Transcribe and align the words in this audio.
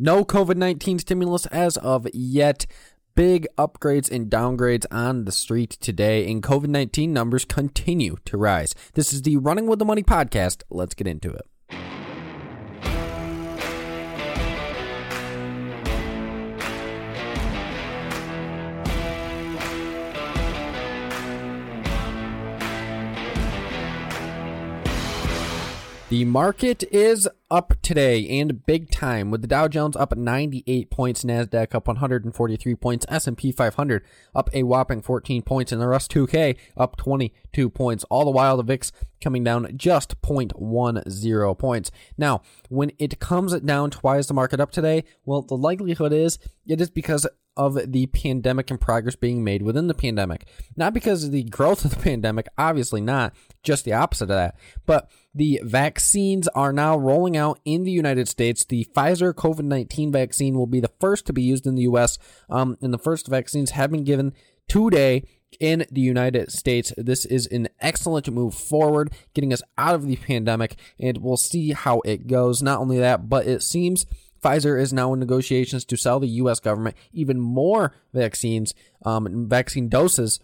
No 0.00 0.24
COVID 0.24 0.56
19 0.56 1.00
stimulus 1.00 1.46
as 1.46 1.76
of 1.78 2.06
yet. 2.14 2.66
Big 3.16 3.48
upgrades 3.58 4.08
and 4.08 4.30
downgrades 4.30 4.86
on 4.92 5.24
the 5.24 5.32
street 5.32 5.70
today, 5.70 6.30
and 6.30 6.40
COVID 6.40 6.68
19 6.68 7.12
numbers 7.12 7.44
continue 7.44 8.16
to 8.24 8.36
rise. 8.36 8.76
This 8.94 9.12
is 9.12 9.22
the 9.22 9.38
Running 9.38 9.66
with 9.66 9.80
the 9.80 9.84
Money 9.84 10.04
podcast. 10.04 10.62
Let's 10.70 10.94
get 10.94 11.08
into 11.08 11.30
it. 11.32 11.48
The 26.10 26.24
market 26.24 26.84
is 26.84 27.28
up 27.50 27.72
today 27.82 28.28
and 28.40 28.66
big 28.66 28.90
time 28.90 29.30
with 29.30 29.40
the 29.40 29.48
Dow 29.48 29.68
Jones 29.68 29.96
up 29.96 30.16
98 30.16 30.90
points, 30.90 31.24
Nasdaq 31.24 31.74
up 31.74 31.86
143 31.86 32.74
points, 32.74 33.06
S&P 33.08 33.52
500 33.52 34.04
up 34.34 34.50
a 34.52 34.62
whopping 34.64 35.00
14 35.00 35.42
points 35.42 35.72
and 35.72 35.80
the 35.80 35.88
Russ 35.88 36.08
2K 36.08 36.56
up 36.76 36.96
22 36.96 37.70
points. 37.70 38.04
All 38.10 38.24
the 38.24 38.30
while 38.30 38.56
the 38.56 38.62
VIX 38.62 38.92
coming 39.22 39.44
down 39.44 39.76
just 39.76 40.20
0.10 40.20 41.58
points. 41.58 41.90
Now, 42.16 42.42
when 42.68 42.92
it 42.98 43.18
comes 43.18 43.58
down 43.60 43.90
to 43.90 43.98
why 43.98 44.18
is 44.18 44.26
the 44.26 44.34
market 44.34 44.60
up 44.60 44.70
today? 44.70 45.04
Well, 45.24 45.42
the 45.42 45.56
likelihood 45.56 46.12
is 46.12 46.38
it 46.66 46.80
is 46.80 46.90
because 46.90 47.26
of 47.58 47.92
the 47.92 48.06
pandemic 48.06 48.70
and 48.70 48.80
progress 48.80 49.16
being 49.16 49.42
made 49.42 49.62
within 49.62 49.88
the 49.88 49.94
pandemic. 49.94 50.46
Not 50.76 50.94
because 50.94 51.24
of 51.24 51.32
the 51.32 51.42
growth 51.42 51.84
of 51.84 51.90
the 51.90 52.00
pandemic, 52.02 52.46
obviously 52.56 53.00
not, 53.00 53.34
just 53.64 53.84
the 53.84 53.92
opposite 53.92 54.24
of 54.24 54.28
that. 54.28 54.56
But 54.86 55.10
the 55.34 55.60
vaccines 55.64 56.46
are 56.48 56.72
now 56.72 56.96
rolling 56.96 57.36
out 57.38 57.60
in 57.64 57.84
the 57.84 57.90
United 57.90 58.28
States. 58.28 58.64
The 58.64 58.86
Pfizer 58.94 59.32
COVID 59.32 59.64
19 59.64 60.12
vaccine 60.12 60.56
will 60.56 60.66
be 60.66 60.80
the 60.80 60.90
first 61.00 61.26
to 61.26 61.32
be 61.32 61.42
used 61.42 61.66
in 61.66 61.74
the 61.74 61.82
U.S., 61.82 62.18
um, 62.50 62.76
and 62.82 62.92
the 62.92 62.98
first 62.98 63.28
vaccines 63.28 63.70
have 63.70 63.90
been 63.90 64.04
given 64.04 64.34
today 64.68 65.22
in 65.60 65.86
the 65.90 66.00
United 66.00 66.52
States. 66.52 66.92
This 66.96 67.24
is 67.24 67.46
an 67.46 67.68
excellent 67.80 68.30
move 68.30 68.54
forward, 68.54 69.12
getting 69.32 69.52
us 69.52 69.62
out 69.78 69.94
of 69.94 70.06
the 70.06 70.16
pandemic, 70.26 70.76
and 71.00 71.18
we'll 71.18 71.36
see 71.36 71.72
how 71.72 72.00
it 72.04 72.26
goes. 72.26 72.62
Not 72.62 72.80
only 72.80 72.98
that, 72.98 73.28
but 73.28 73.46
it 73.46 73.62
seems 73.62 74.04
Pfizer 74.42 74.80
is 74.80 74.92
now 74.92 75.12
in 75.12 75.20
negotiations 75.20 75.84
to 75.86 75.96
sell 75.96 76.20
the 76.20 76.28
U.S. 76.28 76.60
government 76.60 76.96
even 77.12 77.40
more 77.40 77.94
vaccines, 78.12 78.72
um, 79.04 79.48
vaccine 79.48 79.88
doses 79.88 80.38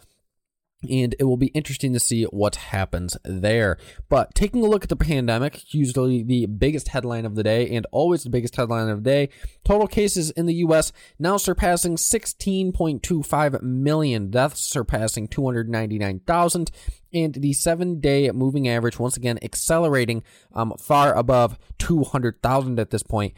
and 0.83 1.15
it 1.19 1.25
will 1.25 1.37
be 1.37 1.47
interesting 1.49 1.93
to 1.93 2.01
see 2.01 2.25
what 2.25 2.57
happens 2.57 3.17
there. 3.25 3.79
But 4.09 4.35
taking 4.35 4.65
a 4.65 4.69
look 4.69 4.85
at 4.85 4.89
the 4.89 4.97
pandemic, 4.97 5.73
usually 5.75 6.23
the 6.23 6.47
biggest 6.47 6.89
headline 6.89 7.25
of 7.25 7.35
the 7.35 7.43
day 7.43 7.69
and 7.75 7.87
always 7.93 8.25
the 8.25 8.31
biggest 8.31 8.57
headline 8.57 8.89
of 8.89 9.03
the 9.03 9.11
day, 9.11 9.29
total 9.65 9.87
cases 9.87 10.31
in 10.31 10.47
the 10.47 10.55
US 10.57 10.93
now 11.19 11.37
surpassing 11.37 11.97
16.25 11.97 13.63
million 13.63 14.31
deaths, 14.31 14.61
surpassing 14.61 15.29
299,000 15.29 16.71
and 17.13 17.35
the 17.35 17.53
seven 17.53 18.01
day 18.01 18.31
moving 18.33 18.69
average 18.69 18.99
once 18.99 19.17
again 19.17 19.39
accelerating 19.43 20.23
um, 20.53 20.73
far 20.79 21.15
above 21.15 21.59
200,000 21.79 22.79
at 22.79 22.91
this 22.91 23.03
point. 23.03 23.35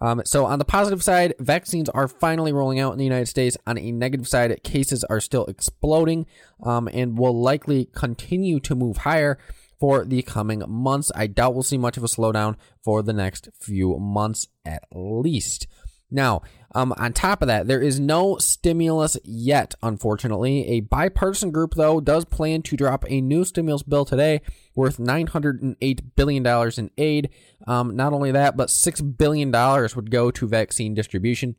Um, 0.00 0.22
so 0.24 0.44
on 0.44 0.58
the 0.58 0.64
positive 0.64 1.02
side, 1.02 1.34
vaccines 1.38 1.88
are 1.88 2.08
finally 2.08 2.52
rolling 2.52 2.78
out 2.78 2.92
in 2.92 2.98
the 2.98 3.04
United 3.04 3.26
States. 3.26 3.56
On 3.66 3.78
a 3.78 3.92
negative 3.92 4.28
side, 4.28 4.62
cases 4.62 5.04
are 5.04 5.20
still 5.20 5.46
exploding 5.46 6.26
um, 6.62 6.88
and 6.92 7.18
will 7.18 7.40
likely 7.40 7.86
continue 7.94 8.60
to 8.60 8.74
move 8.74 8.98
higher 8.98 9.38
for 9.78 10.04
the 10.04 10.22
coming 10.22 10.62
months. 10.68 11.10
I 11.14 11.26
doubt 11.26 11.54
we'll 11.54 11.62
see 11.62 11.78
much 11.78 11.96
of 11.96 12.04
a 12.04 12.08
slowdown 12.08 12.56
for 12.82 13.02
the 13.02 13.12
next 13.12 13.48
few 13.60 13.98
months 13.98 14.48
at 14.64 14.84
least. 14.92 15.66
Now, 16.10 16.42
um, 16.76 16.92
on 16.98 17.14
top 17.14 17.40
of 17.40 17.48
that, 17.48 17.66
there 17.66 17.80
is 17.80 17.98
no 17.98 18.36
stimulus 18.36 19.16
yet, 19.24 19.74
unfortunately. 19.82 20.68
A 20.68 20.80
bipartisan 20.80 21.50
group, 21.50 21.72
though, 21.74 22.02
does 22.02 22.26
plan 22.26 22.60
to 22.62 22.76
drop 22.76 23.06
a 23.08 23.22
new 23.22 23.46
stimulus 23.46 23.82
bill 23.82 24.04
today 24.04 24.42
worth 24.74 24.98
$908 24.98 26.00
billion 26.16 26.46
in 26.76 26.90
aid. 26.98 27.30
Um, 27.66 27.96
not 27.96 28.12
only 28.12 28.30
that, 28.30 28.58
but 28.58 28.68
$6 28.68 29.16
billion 29.16 29.50
would 29.50 30.10
go 30.10 30.30
to 30.30 30.46
vaccine 30.46 30.92
distribution. 30.92 31.56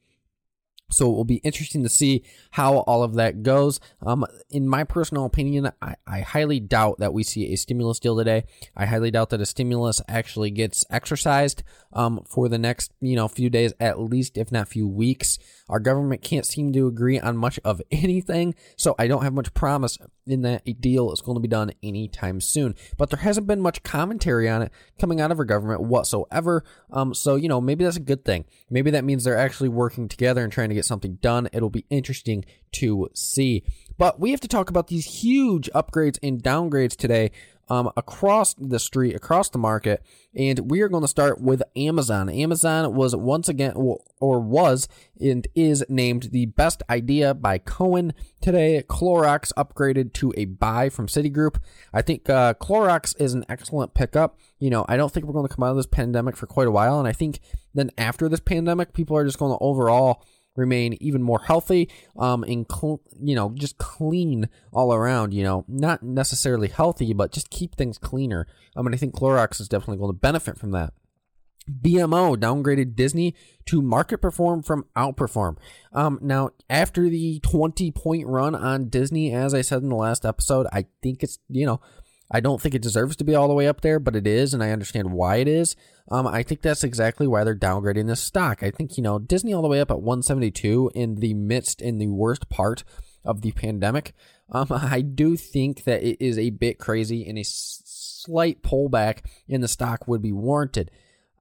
So 0.90 1.06
it 1.12 1.16
will 1.16 1.26
be 1.26 1.38
interesting 1.38 1.84
to 1.84 1.90
see 1.90 2.24
how 2.52 2.78
all 2.80 3.04
of 3.04 3.16
that 3.16 3.44
goes. 3.44 3.80
Um, 4.06 4.26
in 4.50 4.68
my 4.68 4.84
personal 4.84 5.26
opinion, 5.26 5.72
I, 5.82 5.96
I 6.06 6.22
highly 6.22 6.60
doubt 6.60 7.00
that 7.00 7.14
we 7.14 7.24
see 7.24 7.52
a 7.52 7.58
stimulus 7.58 8.00
deal 8.00 8.18
today. 8.18 8.46
I 8.76 8.86
highly 8.86 9.12
doubt 9.12 9.30
that 9.32 9.42
a 9.42 9.46
stimulus 9.46 10.02
actually 10.08 10.52
gets 10.52 10.86
exercised 10.90 11.64
um, 11.94 12.24
for 12.28 12.48
the 12.48 12.58
next 12.58 12.94
you 13.02 13.16
know 13.16 13.28
few 13.28 13.50
days, 13.50 13.74
at 13.80 14.00
least 14.00 14.38
if 14.38 14.52
not 14.52 14.70
few 14.70 14.88
weeks. 14.88 15.38
Our 15.70 15.80
government 15.80 16.22
can't 16.22 16.46
seem 16.46 16.72
to 16.74 16.88
agree 16.88 17.20
on 17.20 17.38
much 17.38 17.60
of 17.64 17.82
anything, 17.92 18.56
so 18.76 18.96
I 18.98 19.08
don't 19.08 19.24
have 19.24 19.34
much 19.34 19.54
promise 19.54 19.98
in 20.26 20.42
that 20.42 20.62
a 20.66 20.74
deal 20.74 21.12
is 21.12 21.22
going 21.22 21.36
to 21.36 21.42
be 21.42 21.48
done 21.48 21.72
anytime 21.82 22.42
soon. 22.42 22.76
But 22.98 23.10
there 23.10 23.20
hasn't 23.20 23.48
been 23.48 23.62
much 23.62 23.84
commentary 23.84 24.50
on 24.50 24.62
it 24.62 24.72
coming 25.00 25.22
out 25.22 25.32
of 25.32 25.40
our 25.40 25.46
government 25.46 25.82
whatsoever. 25.82 26.64
Um, 26.92 27.14
so 27.14 27.36
you 27.36 27.48
know 27.48 27.62
maybe 27.62 27.84
that's 27.84 27.98
a 27.98 28.02
good 28.02 28.26
thing. 28.26 28.46
Maybe 28.70 28.92
that 28.92 29.04
means 29.04 29.24
they're 29.24 29.38
actually 29.38 29.70
working 29.70 30.08
together 30.08 30.44
and 30.44 30.52
trying 30.52 30.70
to 30.70 30.76
get 30.76 30.86
something 30.86 31.16
done. 31.16 31.50
It'll 31.54 31.70
be 31.70 31.86
interesting 31.90 32.46
to 32.74 33.10
see. 33.14 33.64
But 33.98 34.20
we 34.20 34.32
have 34.32 34.42
to 34.42 34.48
talk 34.48 34.70
about 34.70 34.88
these 34.88 35.06
huge 35.06 35.70
upgrades 35.74 36.20
and 36.22 36.42
downgrades 36.42 36.96
today 36.96 37.32
um, 37.70 37.92
across 37.98 38.54
the 38.56 38.80
street, 38.80 39.16
across 39.16 39.50
the 39.50 39.58
market. 39.58 40.04
And 40.36 40.70
we 40.70 40.82
are 40.82 40.90
going 40.90 41.04
to 41.04 41.08
start 41.08 41.42
with 41.42 41.64
Amazon. 41.76 42.30
Amazon 42.30 42.94
was 42.94 43.16
once 43.16 43.50
again, 43.50 43.74
or 43.76 44.40
was 44.40 44.88
and 45.20 45.48
is 45.56 45.84
named 45.90 46.30
the 46.32 46.46
best 46.46 46.84
idea 46.90 47.34
by 47.34 47.58
Cowen 47.58 48.14
today. 48.40 48.84
Clorox 48.88 49.52
upgraded 49.58 50.14
to 50.14 50.34
a 50.38 50.46
buy 50.46 50.90
from 50.90 51.08
Citigroup. 51.08 51.58
I 51.94 52.02
think 52.02 52.30
uh, 52.30 52.54
Clorox 52.54 53.20
is 53.20 53.34
an 53.34 53.46
excellent 53.50 53.94
pickup. 53.94 54.38
You 54.60 54.70
know, 54.70 54.86
I 54.88 54.98
don't 54.98 55.12
think 55.12 55.26
we're 55.26 55.34
going 55.34 55.48
to 55.48 55.54
come 55.54 55.64
out 55.64 55.72
of 55.72 55.78
this 55.78 55.86
pandemic 55.88 56.38
for 56.38 56.46
quite 56.48 56.68
a 56.68 56.72
while. 56.72 57.00
And 57.00 57.08
I 57.08 57.14
think 57.14 57.40
then 57.74 57.92
after 57.98 58.30
this 58.30 58.40
pandemic, 58.40 58.94
people 58.94 59.18
are 59.18 59.26
just 59.26 59.40
going 59.40 59.52
to 59.52 59.64
overall 59.64 60.24
remain 60.58 60.98
even 61.00 61.22
more 61.22 61.40
healthy 61.40 61.90
um 62.18 62.44
and 62.44 62.66
cl- 62.70 63.02
you 63.22 63.36
know 63.36 63.52
just 63.56 63.78
clean 63.78 64.50
all 64.74 64.94
around 64.94 65.34
you 65.34 65.44
know 65.44 65.64
not 65.68 66.04
necessarily 66.04 66.68
healthy 66.68 67.14
but 67.14 67.32
just 67.32 67.50
keep 67.50 67.76
things 67.76 67.98
cleaner 67.98 68.46
i 68.76 68.82
mean 68.82 68.94
i 68.94 68.98
think 68.98 69.16
clorox 69.16 69.62
is 69.62 69.70
definitely 69.70 69.98
going 69.98 70.10
to 70.10 70.20
benefit 70.20 70.58
from 70.58 70.72
that 70.72 70.94
BMO 71.70 72.38
downgraded 72.38 72.96
Disney 72.96 73.36
to 73.66 73.82
market 73.82 74.20
perform 74.20 74.64
from 74.64 74.86
outperform. 74.96 75.58
Um, 75.92 76.20
now, 76.22 76.52
after 76.70 77.10
the 77.10 77.40
20 77.42 77.92
point 77.92 78.28
run 78.28 78.56
on 78.56 78.90
Disney, 78.90 79.34
as 79.34 79.54
I 79.54 79.62
said 79.62 79.82
in 79.84 79.90
the 79.90 79.96
last 79.96 80.26
episode, 80.26 80.68
I 80.72 80.86
think 81.02 81.24
it's, 81.24 81.40
you 81.50 81.66
know, 81.66 81.82
I 82.30 82.40
don't 82.40 82.62
think 82.62 82.76
it 82.76 82.82
deserves 82.82 83.16
to 83.18 83.24
be 83.24 83.36
all 83.36 83.48
the 83.48 83.54
way 83.54 83.68
up 83.68 83.82
there, 83.82 84.00
but 84.00 84.16
it 84.16 84.28
is, 84.28 84.54
and 84.54 84.62
I 84.62 84.72
understand 84.72 85.14
why 85.14 85.38
it 85.38 85.48
is. 85.48 85.76
Um, 86.10 86.28
I 86.28 86.44
think 86.44 86.62
that's 86.62 86.84
exactly 86.84 87.26
why 87.28 87.44
they're 87.44 87.56
downgrading 87.56 88.08
this 88.08 88.22
stock. 88.22 88.64
I 88.64 88.72
think, 88.72 88.98
you 88.98 89.04
know, 89.04 89.20
Disney 89.20 89.54
all 89.54 89.62
the 89.62 89.68
way 89.68 89.80
up 89.80 89.92
at 89.92 90.02
172 90.02 90.92
in 90.94 91.16
the 91.16 91.34
midst, 91.34 91.82
in 91.82 92.00
the 92.00 92.08
worst 92.08 92.50
part 92.50 92.84
of 93.24 93.42
the 93.42 93.52
pandemic. 93.52 94.14
Um, 94.52 94.68
I 94.72 95.02
do 95.02 95.38
think 95.38 95.86
that 95.86 96.04
it 96.04 96.18
is 96.24 96.38
a 96.38 96.50
bit 96.50 96.80
crazy 96.80 97.28
and 97.28 97.38
a 97.38 97.44
slight 97.46 98.62
pullback 98.62 99.20
in 99.48 99.62
the 99.62 99.68
stock 99.68 100.08
would 100.08 100.22
be 100.22 100.34
warranted. 100.34 100.92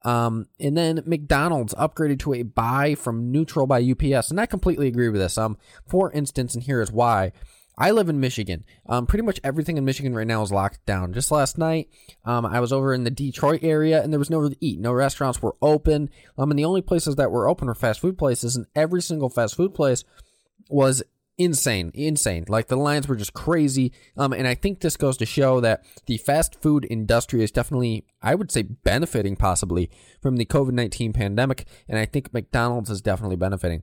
Um, 0.03 0.47
and 0.61 0.77
then 0.77 1.03
McDonald's 1.05 1.75
upgraded 1.75 2.21
to 2.21 2.35
a 2.35 2.45
buy 2.45 2.95
from 2.95 3.33
neutral 3.33 3.67
by 3.67 3.83
UPS, 3.83 4.31
and 4.31 4.41
I 4.41 4.47
completely 4.47 4.87
agree 4.87 5.09
with 5.09 5.21
this. 5.21 5.37
Um, 5.37 5.59
for 5.85 6.13
instance, 6.13 6.55
and 6.55 6.63
here 6.63 6.81
is 6.81 6.93
why. 6.93 7.33
I 7.79 7.91
live 7.91 8.09
in 8.09 8.21
Michigan. 8.21 8.65
Um, 8.87 9.07
pretty 9.07 9.25
much 9.25 9.39
everything 9.45 9.77
in 9.77 9.85
Michigan 9.85 10.15
right 10.15 10.27
now 10.27 10.43
is 10.43 10.51
locked 10.51 10.85
down. 10.87 11.13
Just 11.13 11.31
last 11.31 11.59
night, 11.59 11.89
um, 12.25 12.47
I 12.47 12.61
was 12.61 12.73
over 12.73 12.95
in 12.95 13.05
the 13.05 13.11
Detroit 13.11 13.61
area 13.63 14.03
and 14.03 14.13
there 14.13 14.19
was 14.19 14.31
nowhere 14.31 14.49
to 14.49 14.57
eat. 14.61 14.81
No 14.81 14.93
restaurants 14.93 15.43
were 15.43 15.57
open. 15.61 16.09
Um, 16.39 16.51
and 16.51 16.59
the 16.59 16.65
only 16.65 16.81
places 16.81 17.17
that 17.17 17.31
were 17.31 17.49
open 17.49 17.69
were 17.69 17.75
fast 17.75 18.01
food 18.01 18.17
places, 18.17 18.57
and 18.57 18.67
every 18.75 19.03
single 19.03 19.29
fast 19.29 19.57
food 19.57 19.75
place 19.75 20.05
was 20.71 21.03
insane, 21.39 21.91
insane. 21.95 22.47
Like 22.49 22.69
the 22.69 22.77
lines 22.77 23.09
were 23.09 23.17
just 23.17 23.35
crazy. 23.35 23.93
Um, 24.17 24.33
and 24.33 24.49
I 24.49 24.55
think 24.55 24.81
this 24.81 24.97
goes 24.97 25.17
to 25.19 25.27
show 25.27 25.61
that 25.61 25.85
the 26.07 26.17
fast 26.17 26.61
food 26.61 26.87
industry 26.89 27.43
is 27.43 27.51
definitely, 27.51 28.07
I 28.23 28.35
would 28.35 28.51
say, 28.51 28.63
benefiting 28.63 29.37
possibly 29.37 29.91
from 30.21 30.37
the 30.37 30.47
COVID 30.47 30.73
19 30.73 31.13
pandemic. 31.13 31.67
And 31.89 31.99
I 31.99 32.07
think 32.07 32.33
McDonald's 32.33 32.91
is 32.91 33.03
definitely 33.03 33.37
benefiting. 33.37 33.83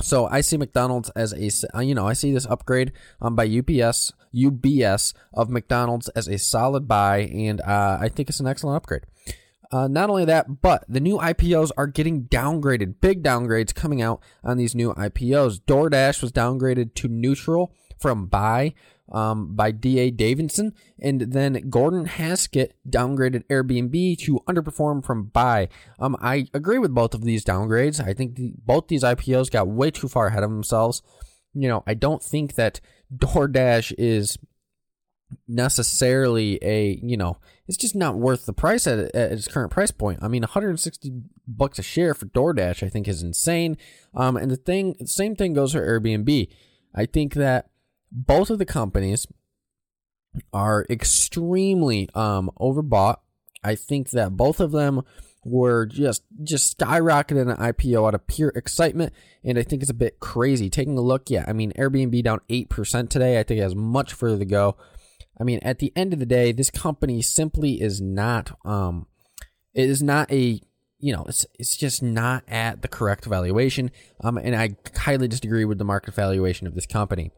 So 0.00 0.26
I 0.26 0.40
see 0.40 0.56
McDonald's 0.56 1.10
as 1.10 1.32
a, 1.32 1.76
uh, 1.76 1.80
you 1.80 1.94
know, 1.94 2.06
I 2.06 2.14
see 2.14 2.32
this 2.32 2.46
upgrade 2.46 2.92
um, 3.20 3.36
by 3.36 3.44
UPS, 3.44 4.12
UBS 4.34 5.12
of 5.34 5.50
McDonald's 5.50 6.08
as 6.10 6.28
a 6.28 6.38
solid 6.38 6.88
buy, 6.88 7.20
and 7.20 7.60
uh, 7.60 7.98
I 8.00 8.08
think 8.08 8.28
it's 8.28 8.40
an 8.40 8.46
excellent 8.46 8.76
upgrade. 8.76 9.02
Uh, 9.70 9.88
not 9.88 10.10
only 10.10 10.26
that, 10.26 10.60
but 10.60 10.84
the 10.86 11.00
new 11.00 11.16
IPOs 11.16 11.70
are 11.78 11.86
getting 11.86 12.24
downgraded. 12.24 13.00
Big 13.00 13.22
downgrades 13.22 13.74
coming 13.74 14.02
out 14.02 14.20
on 14.44 14.58
these 14.58 14.74
new 14.74 14.92
IPOs. 14.94 15.60
DoorDash 15.60 16.20
was 16.20 16.30
downgraded 16.30 16.94
to 16.94 17.08
neutral 17.08 17.72
from 18.02 18.26
buy 18.26 18.74
um, 19.10 19.54
by 19.54 19.70
D.A. 19.70 20.10
Davidson. 20.10 20.74
And 21.00 21.20
then 21.20 21.70
Gordon 21.70 22.06
Haskett 22.06 22.74
downgraded 22.88 23.46
Airbnb 23.46 24.18
to 24.20 24.40
underperform 24.48 25.04
from 25.04 25.24
buy. 25.26 25.68
Um, 25.98 26.16
I 26.20 26.48
agree 26.52 26.78
with 26.78 26.94
both 26.94 27.14
of 27.14 27.24
these 27.24 27.44
downgrades. 27.44 28.04
I 28.04 28.14
think 28.14 28.34
the, 28.34 28.54
both 28.58 28.88
these 28.88 29.04
IPOs 29.04 29.50
got 29.50 29.68
way 29.68 29.90
too 29.90 30.08
far 30.08 30.28
ahead 30.28 30.42
of 30.42 30.50
themselves. 30.50 31.02
You 31.54 31.68
know, 31.68 31.82
I 31.86 31.94
don't 31.94 32.22
think 32.22 32.54
that 32.54 32.80
DoorDash 33.14 33.94
is 33.98 34.38
necessarily 35.48 36.58
a 36.60 36.98
you 37.02 37.16
know 37.16 37.38
it's 37.66 37.76
just 37.78 37.94
not 37.94 38.18
worth 38.18 38.44
the 38.44 38.52
price 38.52 38.86
at, 38.86 38.98
at 39.14 39.32
its 39.32 39.48
current 39.48 39.70
price 39.70 39.90
point. 39.90 40.18
I 40.22 40.28
mean, 40.28 40.42
160 40.42 41.12
bucks 41.46 41.78
a 41.78 41.82
share 41.82 42.12
for 42.14 42.26
DoorDash, 42.26 42.82
I 42.82 42.88
think, 42.88 43.08
is 43.08 43.22
insane. 43.22 43.78
Um, 44.14 44.36
and 44.36 44.50
the 44.50 44.56
thing, 44.56 44.96
same 45.06 45.36
thing 45.36 45.54
goes 45.54 45.72
for 45.72 45.80
Airbnb. 45.80 46.48
I 46.94 47.06
think 47.06 47.34
that 47.34 47.70
both 48.12 48.50
of 48.50 48.58
the 48.58 48.66
companies 48.66 49.26
are 50.52 50.86
extremely 50.88 52.08
um, 52.14 52.50
overbought. 52.60 53.16
I 53.64 53.74
think 53.74 54.10
that 54.10 54.36
both 54.36 54.60
of 54.60 54.72
them 54.72 55.02
were 55.44 55.86
just 55.86 56.22
just 56.44 56.78
skyrocketing 56.78 57.50
an 57.50 57.56
IPO 57.56 58.06
out 58.06 58.14
of 58.14 58.26
pure 58.26 58.52
excitement, 58.54 59.12
and 59.42 59.58
I 59.58 59.62
think 59.62 59.82
it's 59.82 59.90
a 59.90 59.94
bit 59.94 60.20
crazy. 60.20 60.68
Taking 60.68 60.98
a 60.98 61.02
look, 61.02 61.30
yeah, 61.30 61.44
I 61.48 61.52
mean 61.52 61.72
Airbnb 61.72 62.22
down 62.22 62.40
eight 62.48 62.68
percent 62.68 63.10
today. 63.10 63.40
I 63.40 63.42
think 63.42 63.58
it 63.58 63.62
has 63.62 63.74
much 63.74 64.12
further 64.12 64.38
to 64.38 64.44
go. 64.44 64.76
I 65.40 65.44
mean, 65.44 65.60
at 65.62 65.78
the 65.78 65.92
end 65.96 66.12
of 66.12 66.18
the 66.18 66.26
day, 66.26 66.52
this 66.52 66.70
company 66.70 67.22
simply 67.22 67.80
is 67.80 68.00
not 68.00 68.56
um, 68.64 69.06
it 69.74 69.88
is 69.88 70.02
not 70.02 70.30
a 70.30 70.60
you 70.98 71.12
know, 71.12 71.24
it's 71.28 71.44
it's 71.58 71.76
just 71.76 72.02
not 72.02 72.44
at 72.46 72.82
the 72.82 72.88
correct 72.88 73.24
valuation. 73.24 73.90
Um, 74.22 74.38
and 74.38 74.54
I 74.54 74.76
highly 74.96 75.28
disagree 75.28 75.64
with 75.64 75.78
the 75.78 75.84
market 75.84 76.14
valuation 76.14 76.66
of 76.66 76.74
this 76.74 76.86
company. 76.86 77.32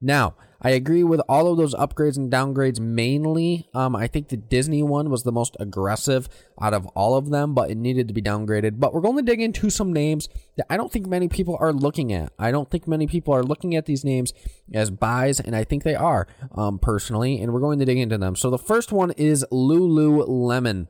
Now, 0.00 0.34
I 0.60 0.70
agree 0.70 1.04
with 1.04 1.20
all 1.28 1.50
of 1.50 1.58
those 1.58 1.74
upgrades 1.74 2.16
and 2.16 2.30
downgrades 2.32 2.80
mainly. 2.80 3.68
Um, 3.74 3.94
I 3.94 4.06
think 4.06 4.28
the 4.28 4.36
Disney 4.36 4.82
one 4.82 5.10
was 5.10 5.22
the 5.22 5.32
most 5.32 5.56
aggressive 5.60 6.28
out 6.60 6.74
of 6.74 6.86
all 6.88 7.16
of 7.16 7.30
them, 7.30 7.54
but 7.54 7.70
it 7.70 7.76
needed 7.76 8.08
to 8.08 8.14
be 8.14 8.22
downgraded. 8.22 8.80
But 8.80 8.92
we're 8.94 9.00
going 9.00 9.16
to 9.16 9.22
dig 9.22 9.40
into 9.40 9.70
some 9.70 9.92
names 9.92 10.28
that 10.56 10.66
I 10.70 10.76
don't 10.76 10.92
think 10.92 11.06
many 11.06 11.28
people 11.28 11.56
are 11.60 11.72
looking 11.72 12.12
at. 12.12 12.32
I 12.38 12.50
don't 12.50 12.70
think 12.70 12.88
many 12.88 13.06
people 13.06 13.34
are 13.34 13.42
looking 13.42 13.74
at 13.76 13.86
these 13.86 14.04
names 14.04 14.32
as 14.72 14.90
buys, 14.90 15.40
and 15.40 15.54
I 15.54 15.64
think 15.64 15.82
they 15.82 15.94
are, 15.94 16.26
um, 16.52 16.78
personally, 16.78 17.40
and 17.40 17.52
we're 17.52 17.60
going 17.60 17.78
to 17.78 17.84
dig 17.84 17.98
into 17.98 18.18
them. 18.18 18.36
So 18.36 18.50
the 18.50 18.58
first 18.58 18.92
one 18.92 19.12
is 19.12 19.44
Lululemon. 19.52 20.88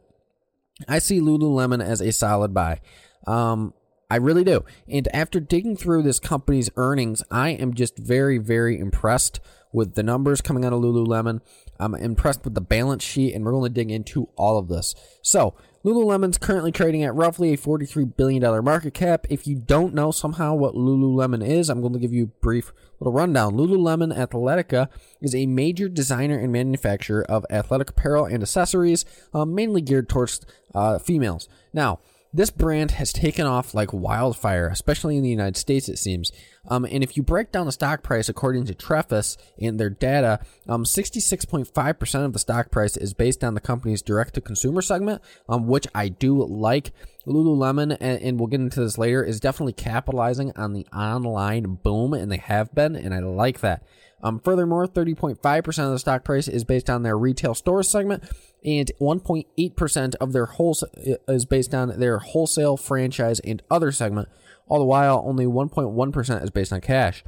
I 0.89 0.99
see 0.99 1.21
Lululemon 1.21 1.85
as 1.85 2.01
a 2.01 2.13
solid 2.13 2.55
buy. 2.55 2.81
Um, 3.27 3.75
I 4.09 4.17
really 4.17 4.45
do. 4.45 4.65
And 4.89 5.09
after 5.15 5.41
digging 5.41 5.77
through 5.77 6.03
this 6.03 6.21
company's 6.21 6.71
earnings, 6.77 7.23
I 7.31 7.51
am 7.51 7.75
just 7.75 7.99
very, 7.99 8.39
very 8.39 8.79
impressed 8.79 9.41
with 9.73 9.95
the 9.95 10.03
numbers 10.03 10.41
coming 10.41 10.65
out 10.65 10.73
of 10.73 10.81
Lululemon. 10.81 11.41
I'm 11.79 11.95
impressed 11.95 12.45
with 12.45 12.55
the 12.55 12.61
balance 12.61 13.03
sheet, 13.03 13.35
and 13.35 13.45
we're 13.45 13.51
going 13.53 13.65
to 13.65 13.75
dig 13.75 13.91
into 13.91 14.29
all 14.37 14.59
of 14.59 14.69
this. 14.69 14.95
So, 15.23 15.55
Lululemon's 15.85 16.39
currently 16.39 16.73
trading 16.73 17.05
at 17.05 17.15
roughly 17.15 17.53
a 17.53 17.57
$43 17.57 18.17
billion 18.17 18.65
market 18.65 18.95
cap. 18.95 19.27
If 19.29 19.47
you 19.47 19.57
don't 19.57 19.93
know 19.93 20.11
somehow 20.11 20.55
what 20.55 20.75
Lululemon 20.75 21.47
is, 21.47 21.69
I'm 21.69 21.81
going 21.81 21.93
to 21.93 21.99
give 21.99 22.13
you 22.13 22.25
a 22.25 22.41
brief 22.41 22.73
little 22.99 23.13
rundown. 23.13 23.55
Lululemon 23.55 24.17
Athletica 24.17 24.89
is 25.21 25.35
a 25.35 25.47
major 25.47 25.89
designer 25.89 26.39
and 26.39 26.53
manufacturer 26.53 27.25
of 27.29 27.45
athletic 27.51 27.91
apparel 27.91 28.25
and 28.25 28.43
accessories, 28.43 29.05
uh, 29.35 29.45
mainly 29.45 29.81
geared 29.81 30.09
towards 30.09 30.47
uh, 30.75 30.99
females. 30.99 31.49
Now, 31.73 32.01
this 32.37 32.51
brand 32.51 32.93
has 32.93 33.13
taken 33.13 33.47
off 33.47 33.75
like 33.75 33.93
wildfire, 33.93 34.69
especially 34.69 35.17
in 35.17 35.23
the 35.23 35.31
United 35.31 35.57
States, 35.57 35.89
it 35.89 35.99
seems. 35.99 36.31
Um, 36.69 36.85
and 36.85 37.03
if 37.03 37.17
you 37.17 37.23
break 37.23 37.51
down 37.51 37.67
the 37.67 37.73
stock 37.73 38.03
price 38.03 38.29
according 38.29 38.67
to 38.67 38.75
Trefis 38.75 39.37
and 39.61 39.81
their 39.81 39.89
data, 39.89 40.41
um, 40.69 40.85
66.5% 40.85 42.25
of 42.25 42.33
the 42.33 42.39
stock 42.39 42.71
price 42.71 42.97
is 42.97 43.15
based 43.15 43.43
on 43.43 43.55
the 43.55 43.61
company's 43.61 44.03
direct 44.03 44.35
to 44.35 44.41
consumer 44.41 44.83
segment, 44.83 45.23
um, 45.49 45.67
which 45.67 45.87
I 45.95 46.09
do 46.09 46.45
like. 46.45 46.93
Lululemon, 47.27 47.97
and, 48.01 48.23
and 48.23 48.39
we'll 48.39 48.47
get 48.47 48.61
into 48.61 48.81
this 48.81 48.99
later, 48.99 49.25
is 49.25 49.41
definitely 49.41 49.73
capitalizing 49.73 50.53
on 50.57 50.75
the 50.75 50.87
online 50.95 51.79
boom, 51.83 52.13
and 52.13 52.31
they 52.31 52.37
have 52.37 52.73
been, 52.75 52.95
and 52.95 53.15
I 53.15 53.19
like 53.19 53.61
that. 53.61 53.83
Um, 54.23 54.39
furthermore, 54.39 54.87
30.5% 54.87 55.85
of 55.85 55.91
the 55.91 55.99
stock 55.99 56.25
price 56.25 56.49
is 56.49 56.65
based 56.65 56.89
on 56.89 57.03
their 57.03 57.19
retail 57.19 57.55
store 57.55 57.83
segment, 57.83 58.25
and 58.67 58.91
1.8% 59.01 60.15
of 60.17 60.33
their 60.33 60.47
wholesale 60.47 60.91
uh, 60.99 61.33
is 61.33 61.47
based 61.47 61.73
on 61.73 61.99
their 62.01 62.19
wholesale, 62.19 62.77
franchise, 62.77 63.41
and 63.41 63.63
other 63.71 63.93
segment. 63.93 64.29
All 64.67 64.81
the 64.81 64.85
while, 64.85 65.23
only 65.25 65.47
1.1% 65.47 66.43
is 66.43 66.51
based 66.51 66.73
on 66.73 66.81
cash. 66.81 67.23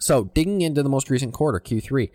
So, 0.00 0.24
digging 0.24 0.62
into 0.62 0.82
the 0.82 0.88
most 0.88 1.08
recent 1.08 1.32
quarter, 1.32 1.60
Q3, 1.60 2.10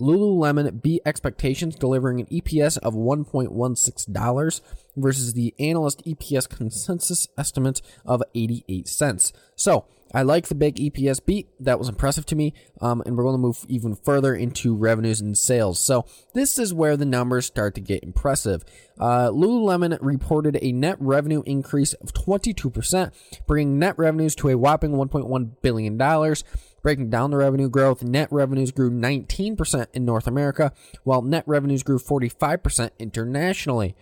Lululemon 0.00 0.82
beat 0.82 1.02
expectations, 1.04 1.76
delivering 1.76 2.20
an 2.20 2.26
EPS 2.26 2.78
of 2.78 2.94
$1.16 2.94 4.60
versus 4.96 5.34
the 5.34 5.54
analyst 5.58 6.04
EPS 6.04 6.48
consensus 6.48 7.28
estimate 7.38 7.82
of 8.04 8.22
88 8.34 8.88
cents. 8.88 9.32
So, 9.56 9.86
I 10.12 10.22
like 10.22 10.48
the 10.48 10.54
big 10.54 10.76
EPS 10.76 11.24
beat. 11.24 11.48
That 11.60 11.78
was 11.78 11.88
impressive 11.88 12.26
to 12.26 12.36
me. 12.36 12.54
Um, 12.80 13.02
and 13.06 13.16
we're 13.16 13.24
going 13.24 13.34
to 13.34 13.38
move 13.38 13.64
even 13.68 13.94
further 13.94 14.34
into 14.34 14.74
revenues 14.74 15.20
and 15.20 15.36
sales. 15.36 15.78
So 15.78 16.06
this 16.34 16.58
is 16.58 16.74
where 16.74 16.96
the 16.96 17.04
numbers 17.04 17.46
start 17.46 17.74
to 17.76 17.80
get 17.80 18.02
impressive. 18.02 18.64
Uh, 18.98 19.30
Lululemon 19.30 19.96
reported 20.00 20.58
a 20.60 20.72
net 20.72 20.96
revenue 21.00 21.42
increase 21.46 21.92
of 21.94 22.12
22%, 22.12 23.12
bringing 23.46 23.78
net 23.78 23.98
revenues 23.98 24.34
to 24.36 24.48
a 24.48 24.58
whopping 24.58 24.92
$1.1 24.92 25.50
billion. 25.62 26.34
Breaking 26.82 27.10
down 27.10 27.30
the 27.30 27.36
revenue 27.36 27.68
growth, 27.68 28.02
net 28.02 28.28
revenues 28.30 28.72
grew 28.72 28.90
19% 28.90 29.86
in 29.92 30.04
North 30.06 30.26
America, 30.26 30.72
while 31.04 31.20
net 31.20 31.44
revenues 31.46 31.82
grew 31.82 31.98
45% 31.98 32.90
internationally. 32.98 33.94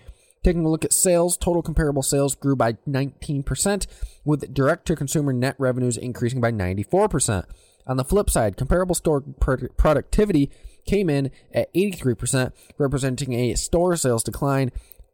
Taking 0.49 0.65
a 0.65 0.71
look 0.71 0.87
at 0.87 0.95
sales, 0.95 1.37
total 1.37 1.61
comparable 1.61 2.03
sales 2.03 2.35
grew 2.35 2.57
by 2.57 2.73
19%, 2.89 3.87
with 4.25 4.55
direct 4.55 4.87
to 4.87 4.97
consumer 4.97 5.31
net 5.31 5.55
revenues 5.59 5.99
increasing 5.99 6.41
by 6.41 6.51
94%. 6.51 7.45
On 7.87 7.99
the 7.99 8.05
flip 8.05 8.31
side, 8.31 8.57
comparable 8.57 8.95
store 8.95 9.21
productivity 9.21 10.51
came 10.87 11.11
in 11.11 11.31
at 11.53 11.71
83%, 11.75 12.53
representing 12.79 13.35
a 13.35 13.57
store 13.57 13.95
sales 13.95 14.25
decline 14.25 14.73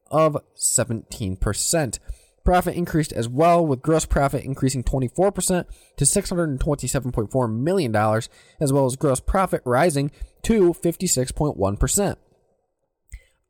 of 0.09 0.37
17%. 0.57 1.99
Profit 2.45 2.77
increased 2.77 3.13
as 3.13 3.29
well, 3.29 3.67
with 3.67 3.83
gross 3.83 4.07
profit 4.07 4.45
increasing 4.45 4.85
24% 4.85 5.65
to 5.97 6.05
$627.4 6.05 7.53
million, 7.53 7.97
as 8.61 8.73
well 8.73 8.87
as 8.87 8.95
gross 8.95 9.19
profit 9.19 9.63
rising 9.65 10.13
to 10.43 10.73
56.1%. 10.75 12.17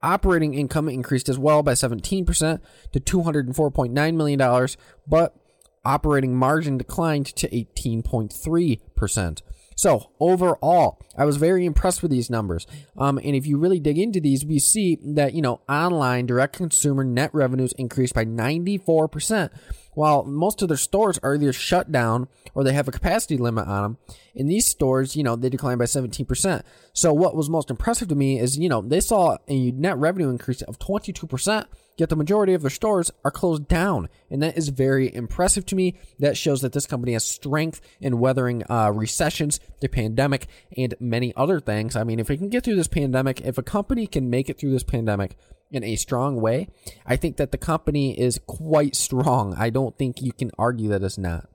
Operating 0.04 0.52
income 0.52 0.88
increased 0.90 1.30
as 1.30 1.38
well 1.38 1.62
by 1.62 1.72
17% 1.72 2.60
to 2.92 3.00
$204.9 3.00 4.14
million, 4.14 4.68
but 5.06 5.34
operating 5.82 6.36
margin 6.36 6.76
declined 6.76 7.26
to 7.26 7.48
18.3%. 7.48 9.40
So 9.76 10.10
overall, 10.20 11.00
I 11.16 11.24
was 11.24 11.36
very 11.36 11.66
impressed 11.66 12.02
with 12.02 12.10
these 12.10 12.30
numbers. 12.30 12.66
Um, 12.96 13.18
and 13.18 13.34
if 13.34 13.46
you 13.46 13.58
really 13.58 13.80
dig 13.80 13.98
into 13.98 14.20
these, 14.20 14.44
we 14.44 14.58
see 14.58 14.98
that 15.02 15.34
you 15.34 15.42
know 15.42 15.60
online 15.68 16.26
direct 16.26 16.56
consumer 16.56 17.02
net 17.02 17.30
revenues 17.32 17.72
increased 17.72 18.14
by 18.14 18.24
94%, 18.24 19.50
while 19.94 20.24
most 20.24 20.62
of 20.62 20.68
their 20.68 20.76
stores 20.76 21.18
are 21.22 21.34
either 21.34 21.52
shut 21.52 21.90
down 21.90 22.28
or 22.54 22.62
they 22.62 22.72
have 22.72 22.88
a 22.88 22.92
capacity 22.92 23.36
limit 23.36 23.66
on 23.66 23.82
them. 23.82 23.98
In 24.34 24.46
these 24.46 24.66
stores, 24.66 25.16
you 25.16 25.22
know, 25.22 25.36
they 25.36 25.48
declined 25.48 25.78
by 25.78 25.84
17%. 25.84 26.62
So 26.92 27.12
what 27.12 27.36
was 27.36 27.48
most 27.48 27.70
impressive 27.70 28.08
to 28.08 28.14
me 28.14 28.38
is, 28.38 28.58
you 28.58 28.68
know, 28.68 28.80
they 28.80 29.00
saw 29.00 29.38
a 29.48 29.70
net 29.72 29.96
revenue 29.96 30.28
increase 30.28 30.62
of 30.62 30.78
22%, 30.78 31.66
yet 31.96 32.08
the 32.08 32.16
majority 32.16 32.54
of 32.54 32.62
their 32.62 32.70
stores 32.70 33.10
are 33.24 33.30
closed 33.30 33.68
down. 33.68 34.08
And 34.30 34.42
that 34.42 34.56
is 34.56 34.68
very 34.68 35.14
impressive 35.14 35.66
to 35.66 35.76
me. 35.76 35.96
That 36.18 36.36
shows 36.36 36.62
that 36.62 36.72
this 36.72 36.86
company 36.86 37.12
has 37.12 37.24
strength 37.24 37.80
in 38.00 38.18
weathering 38.18 38.64
uh, 38.68 38.90
recessions, 38.92 39.60
the 39.80 39.88
pandemic, 39.88 40.46
and 40.76 40.94
many 40.98 41.34
other 41.36 41.60
things. 41.60 41.96
I 41.96 42.04
mean, 42.04 42.18
if 42.18 42.28
we 42.28 42.36
can 42.36 42.48
get 42.48 42.64
through 42.64 42.76
this 42.76 42.88
pandemic, 42.88 43.40
if 43.40 43.58
a 43.58 43.62
company 43.62 44.06
can 44.06 44.30
make 44.30 44.48
it 44.48 44.58
through 44.58 44.72
this 44.72 44.84
pandemic, 44.84 45.36
in 45.70 45.84
a 45.84 45.96
strong 45.96 46.40
way, 46.40 46.68
I 47.06 47.16
think 47.16 47.36
that 47.36 47.52
the 47.52 47.58
company 47.58 48.18
is 48.18 48.40
quite 48.46 48.94
strong. 48.96 49.54
I 49.56 49.70
don't 49.70 49.96
think 49.96 50.22
you 50.22 50.32
can 50.32 50.50
argue 50.58 50.88
that 50.90 51.02
it's 51.02 51.18
not. 51.18 51.48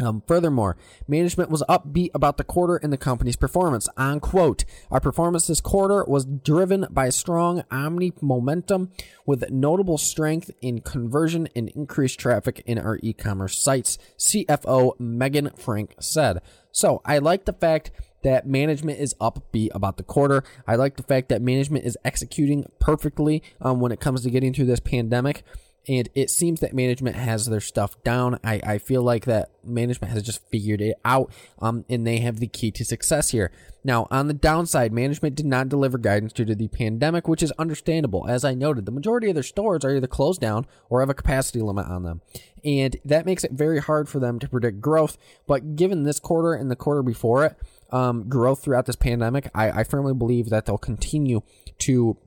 Um, 0.00 0.24
furthermore, 0.26 0.76
management 1.06 1.50
was 1.50 1.62
upbeat 1.68 2.10
about 2.14 2.36
the 2.36 2.42
quarter 2.42 2.76
and 2.76 2.92
the 2.92 2.96
company's 2.96 3.36
performance. 3.36 3.88
On 3.96 4.18
quote, 4.18 4.64
our 4.90 4.98
performance 4.98 5.46
this 5.46 5.60
quarter 5.60 6.04
was 6.04 6.24
driven 6.24 6.86
by 6.90 7.10
strong 7.10 7.62
omni 7.70 8.12
momentum 8.20 8.90
with 9.24 9.50
notable 9.50 9.98
strength 9.98 10.50
in 10.60 10.80
conversion 10.80 11.48
and 11.54 11.68
increased 11.70 12.18
traffic 12.18 12.60
in 12.66 12.76
our 12.76 12.98
e-commerce 13.04 13.56
sites, 13.56 13.96
CFO 14.18 14.98
Meghan 14.98 15.56
Frank 15.56 15.94
said. 16.00 16.40
So 16.72 17.00
I 17.04 17.18
like 17.18 17.44
the 17.44 17.52
fact 17.52 17.92
that 18.24 18.46
management 18.46 18.98
is 18.98 19.14
upbeat 19.20 19.70
about 19.74 19.96
the 19.96 20.02
quarter. 20.02 20.42
I 20.66 20.74
like 20.74 20.96
the 20.96 21.02
fact 21.04 21.28
that 21.28 21.40
management 21.40 21.84
is 21.84 21.96
executing 22.04 22.68
perfectly 22.80 23.42
um, 23.60 23.78
when 23.80 23.92
it 23.92 24.00
comes 24.00 24.22
to 24.22 24.30
getting 24.30 24.52
through 24.52 24.66
this 24.66 24.80
pandemic. 24.80 25.44
and 25.86 26.08
it 26.14 26.30
seems 26.30 26.60
that 26.60 26.74
management 26.74 27.16
has 27.16 27.46
their 27.46 27.60
stuff 27.60 28.02
down. 28.02 28.38
I, 28.42 28.60
I 28.64 28.78
feel 28.78 29.02
like 29.02 29.26
that 29.26 29.50
management 29.62 30.12
has 30.12 30.22
just 30.22 30.46
figured 30.48 30.80
it 30.80 30.96
out, 31.04 31.32
um, 31.60 31.84
and 31.88 32.06
they 32.06 32.18
have 32.18 32.40
the 32.40 32.46
key 32.46 32.70
to 32.72 32.84
success 32.84 33.30
here. 33.30 33.50
Now, 33.82 34.06
on 34.10 34.28
the 34.28 34.34
downside, 34.34 34.92
management 34.92 35.34
did 35.34 35.44
not 35.44 35.68
deliver 35.68 35.98
guidance 35.98 36.32
due 36.32 36.46
to 36.46 36.54
the 36.54 36.68
pandemic, 36.68 37.28
which 37.28 37.42
is 37.42 37.52
understandable. 37.52 38.26
As 38.26 38.44
I 38.44 38.54
noted, 38.54 38.86
the 38.86 38.92
majority 38.92 39.28
of 39.28 39.34
their 39.34 39.42
stores 39.42 39.84
are 39.84 39.94
either 39.94 40.06
closed 40.06 40.40
down 40.40 40.66
or 40.88 41.00
have 41.00 41.10
a 41.10 41.14
capacity 41.14 41.60
limit 41.60 41.86
on 41.86 42.02
them. 42.02 42.22
And 42.64 42.96
that 43.04 43.26
makes 43.26 43.44
it 43.44 43.52
very 43.52 43.80
hard 43.80 44.08
for 44.08 44.18
them 44.18 44.38
to 44.38 44.48
predict 44.48 44.80
growth. 44.80 45.18
But 45.46 45.76
given 45.76 46.04
this 46.04 46.18
quarter 46.18 46.54
and 46.54 46.70
the 46.70 46.76
quarter 46.76 47.02
before 47.02 47.44
it, 47.44 47.56
um, 47.94 48.28
growth 48.28 48.62
throughout 48.62 48.86
this 48.86 48.96
pandemic, 48.96 49.48
I, 49.54 49.70
I 49.70 49.84
firmly 49.84 50.14
believe 50.14 50.50
that 50.50 50.66
they'll 50.66 50.76
continue 50.76 51.42
to 51.78 52.18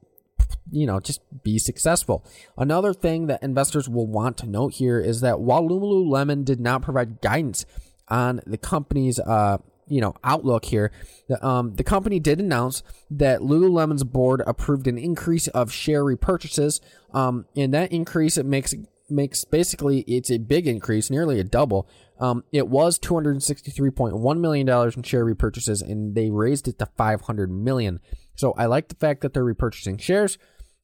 you 0.71 0.85
know, 0.85 0.99
just 0.99 1.21
be 1.43 1.59
successful. 1.59 2.25
Another 2.57 2.93
thing 2.93 3.27
that 3.27 3.43
investors 3.43 3.89
will 3.89 4.07
want 4.07 4.37
to 4.37 4.47
note 4.47 4.75
here 4.75 4.99
is 4.99 5.21
that 5.21 5.39
while 5.39 5.63
Lululemon 5.63 6.45
did 6.45 6.59
not 6.59 6.81
provide 6.81 7.21
guidance 7.21 7.65
on 8.07 8.41
the 8.45 8.57
company's, 8.57 9.19
uh, 9.19 9.57
you 9.87 10.01
know, 10.01 10.15
outlook 10.23 10.65
here, 10.65 10.91
the, 11.27 11.45
um, 11.45 11.75
the 11.75 11.83
company 11.83 12.19
did 12.19 12.39
announce 12.39 12.83
that 13.09 13.41
Lululemon's 13.41 14.03
board 14.03 14.41
approved 14.45 14.87
an 14.87 14.97
increase 14.97 15.47
of 15.49 15.71
share 15.71 16.03
repurchases. 16.03 16.81
Um, 17.13 17.45
and 17.55 17.73
that 17.73 17.91
increase, 17.91 18.37
it 18.37 18.45
makes 18.45 18.73
makes 19.09 19.45
basically 19.45 20.01
it's 20.01 20.31
a 20.31 20.37
big 20.37 20.67
increase, 20.67 21.09
nearly 21.09 21.39
a 21.39 21.43
double. 21.43 21.87
Um, 22.19 22.43
it 22.51 22.67
was 22.67 22.97
two 22.97 23.13
hundred 23.13 23.41
sixty 23.43 23.71
three 23.71 23.91
point 23.91 24.17
one 24.17 24.41
million 24.41 24.65
dollars 24.65 24.95
in 24.95 25.03
share 25.03 25.25
repurchases, 25.25 25.81
and 25.81 26.15
they 26.15 26.29
raised 26.29 26.67
it 26.67 26.79
to 26.79 26.85
five 26.97 27.21
hundred 27.21 27.51
million. 27.51 27.99
So 28.35 28.53
I 28.53 28.65
like 28.65 28.87
the 28.89 28.95
fact 28.95 29.21
that 29.21 29.33
they're 29.33 29.43
repurchasing 29.43 30.01
shares, 30.01 30.37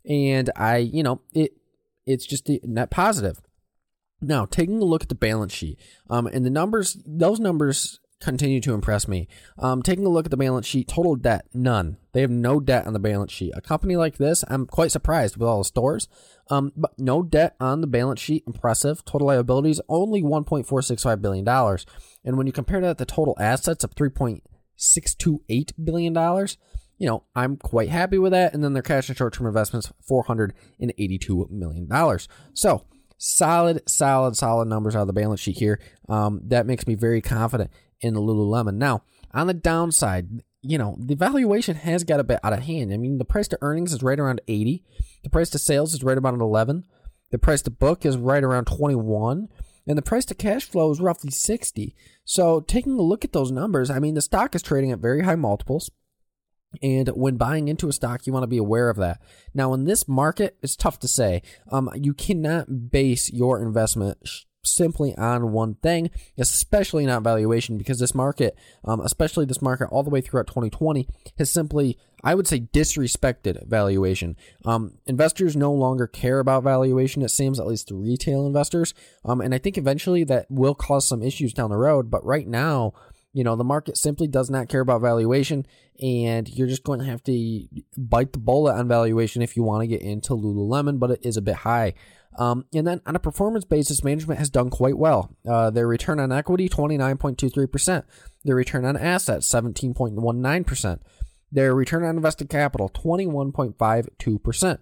and 0.08 0.50
I, 0.56 0.78
you 0.78 1.04
know, 1.04 1.22
it 1.34 1.54
it's 2.06 2.26
just 2.26 2.50
net 2.64 2.90
positive. 2.90 3.42
Now, 4.22 4.46
taking 4.46 4.82
a 4.82 4.86
look 4.86 5.04
at 5.04 5.10
the 5.10 5.16
balance 5.16 5.54
sheet, 5.54 5.80
um, 6.10 6.28
and 6.28 6.46
the 6.46 6.50
numbers, 6.50 6.98
those 7.06 7.40
numbers 7.40 8.00
continue 8.22 8.62
to 8.62 8.74
impress 8.74 9.08
me. 9.08 9.28
Um, 9.60 9.84
taking 9.84 10.06
a 10.06 10.10
look 10.10 10.26
at 10.26 10.32
the 10.32 10.38
balance 10.38 10.66
sheet, 10.66 10.88
total 10.88 11.16
debt, 11.16 11.46
none. 11.54 11.98
They 12.14 12.22
have 12.22 12.30
no 12.32 12.60
debt 12.62 12.88
on 12.88 12.94
the 12.94 13.00
balance 13.00 13.34
sheet. 13.34 13.52
A 13.54 13.62
company 13.62 13.98
like 13.98 14.18
this, 14.18 14.46
I'm 14.48 14.66
quite 14.66 14.92
surprised 14.92 15.36
with 15.36 15.48
all 15.48 15.60
the 15.60 15.66
stores. 15.66 16.08
Um, 16.50 16.72
but 16.76 16.94
no 16.98 17.24
debt 17.24 17.56
on 17.60 17.82
the 17.82 17.88
balance 17.88 18.20
sheet, 18.20 18.44
impressive. 18.46 19.04
Total 19.06 19.28
liabilities, 19.28 19.80
only 19.88 20.22
$1.465 20.22 21.22
billion. 21.22 21.48
And 22.26 22.38
when 22.38 22.48
you 22.48 22.54
compare 22.54 22.82
that 22.82 22.98
to 22.98 23.06
total 23.06 23.36
assets 23.40 23.84
of 23.84 23.96
$3.628 23.96 25.72
billion, 25.84 26.48
you 26.98 27.08
know, 27.08 27.24
I'm 27.36 27.58
quite 27.58 27.90
happy 27.90 28.18
with 28.18 28.34
that. 28.34 28.54
And 28.54 28.64
then 28.64 28.74
their 28.74 28.84
cash 28.84 29.10
and 29.10 29.18
short 29.18 29.34
term 29.34 29.48
investments, 29.48 29.92
$482 30.10 31.50
million. 31.50 31.90
So, 32.54 32.86
solid, 33.18 33.90
solid, 33.90 34.36
solid 34.36 34.68
numbers 34.68 34.96
out 34.96 35.02
of 35.02 35.08
the 35.08 35.14
balance 35.14 35.40
sheet 35.40 35.58
here. 35.58 35.80
Um, 36.10 36.42
that 36.46 36.66
makes 36.66 36.86
me 36.86 36.96
very 36.96 37.22
confident 37.22 37.72
in 38.02 38.14
the 38.14 38.22
Lululemon. 38.22 38.76
Now, 38.76 39.04
on 39.34 39.48
the 39.48 39.54
downside, 39.54 40.44
you 40.64 40.78
know, 40.78 40.96
the 40.98 41.16
valuation 41.16 41.76
has 41.76 42.04
got 42.04 42.22
a 42.22 42.24
bit 42.24 42.40
out 42.44 42.54
of 42.54 42.64
hand. 42.64 42.94
I 42.94 42.98
mean, 42.98 43.18
the 43.18 43.26
price 43.26 43.48
to 43.50 43.58
earnings 43.62 43.94
is 43.94 44.02
right 44.02 44.20
around 44.20 44.42
80. 44.48 44.84
The 45.24 45.30
price 45.30 45.50
to 45.52 45.60
sales 45.60 45.94
is 45.94 46.04
right 46.04 46.18
about 46.18 46.34
11. 46.34 46.86
The 47.32 47.38
price 47.38 47.62
to 47.64 47.70
book 47.70 48.06
is 48.06 48.18
right 48.18 48.44
around 48.44 48.66
21. 48.66 49.50
And 49.86 49.98
the 49.98 50.02
price 50.02 50.24
to 50.26 50.36
cash 50.36 50.64
flow 50.64 50.90
is 50.92 51.02
roughly 51.02 51.32
60. 51.32 51.94
So, 52.24 52.62
taking 52.62 52.94
a 52.94 53.02
look 53.02 53.26
at 53.26 53.34
those 53.34 53.52
numbers, 53.52 53.90
I 53.90 54.00
mean, 54.00 54.14
the 54.14 54.22
stock 54.22 54.56
is 54.56 54.62
trading 54.62 54.92
at 54.92 55.00
very 55.00 55.24
high 55.24 55.36
multiples. 55.36 55.92
And 56.82 57.10
when 57.10 57.36
buying 57.36 57.68
into 57.68 57.90
a 57.90 57.94
stock, 57.94 58.26
you 58.26 58.32
want 58.32 58.44
to 58.44 58.48
be 58.48 58.58
aware 58.58 58.90
of 58.90 58.98
that. 58.98 59.22
Now, 59.54 59.74
in 59.74 59.84
this 59.84 60.08
market, 60.08 60.58
it's 60.64 60.78
tough 60.78 61.00
to 61.00 61.08
say. 61.08 61.42
Um, 61.72 61.92
you 61.96 62.14
cannot 62.14 62.90
base 62.90 63.30
your 63.32 63.62
investment 63.62 64.18
simply 64.66 65.16
on 65.18 65.52
one 65.52 65.76
thing, 65.76 66.10
especially 66.38 67.06
not 67.06 67.24
valuation, 67.24 67.78
because 67.78 68.00
this 68.00 68.16
market, 68.16 68.58
um, 68.86 69.02
especially 69.02 69.46
this 69.46 69.62
market 69.62 69.88
all 69.90 70.04
the 70.04 70.10
way 70.10 70.22
throughout 70.22 70.48
2020, 70.48 71.08
has 71.38 71.52
simply, 71.52 71.98
I 72.24 72.36
would 72.36 72.48
say, 72.48 72.62
disrespected 72.62 73.68
valuation. 73.68 74.36
Um, 74.66 74.98
investors 75.06 75.56
no 75.56 75.72
longer 75.74 76.08
care 76.08 76.40
about 76.40 76.64
valuation, 76.64 77.22
it 77.22 77.30
seems, 77.30 77.60
at 77.60 77.68
least 77.68 77.92
retail 77.92 78.46
investors. 78.46 78.94
Um, 79.26 79.42
and 79.42 79.54
I 79.54 79.58
think 79.58 79.78
eventually 79.78 80.24
that 80.26 80.50
will 80.50 80.76
cause 80.76 81.08
some 81.08 81.22
issues 81.22 81.54
down 81.54 81.70
the 81.70 81.78
road. 81.78 82.10
But 82.10 82.26
right 82.26 82.48
now, 82.48 82.94
you 83.34 83.44
know, 83.44 83.56
the 83.56 83.64
market 83.64 83.98
simply 83.98 84.28
does 84.28 84.50
not 84.50 84.70
care 84.70 84.82
about 84.82 85.02
valuation, 85.02 85.66
and 86.02 86.48
you're 86.48 86.68
just 86.68 86.84
going 86.84 87.00
to 87.00 87.06
have 87.06 87.24
to 87.24 87.68
bite 87.98 88.32
the 88.32 88.40
bullet 88.40 88.74
on 88.74 88.88
valuation 88.88 89.42
if 89.42 89.58
you 89.58 89.64
want 89.64 89.82
to 89.82 89.88
get 89.88 90.02
into 90.02 90.34
Lululemon, 90.34 91.00
but 91.00 91.12
it 91.12 91.20
is 91.24 91.36
a 91.36 91.42
bit 91.42 91.56
high. 91.56 91.94
Um, 92.38 92.66
and 92.74 92.86
then 92.86 93.02
on 93.06 93.16
a 93.16 93.20
performance 93.20 93.66
basis, 93.66 94.04
management 94.04 94.40
has 94.40 94.50
done 94.50 94.70
quite 94.70 94.98
well. 94.98 95.36
Uh, 95.48 95.70
their 95.70 95.88
return 95.88 96.20
on 96.20 96.32
equity, 96.32 96.70
29.23%. 96.70 98.04
Their 98.44 98.56
return 98.56 98.86
on 98.86 98.98
assets, 98.98 99.52
17.19%. 99.52 101.00
Their 101.52 101.76
return 101.76 102.04
on 102.04 102.16
invested 102.16 102.50
capital, 102.50 102.90
21.52%. 102.90 104.80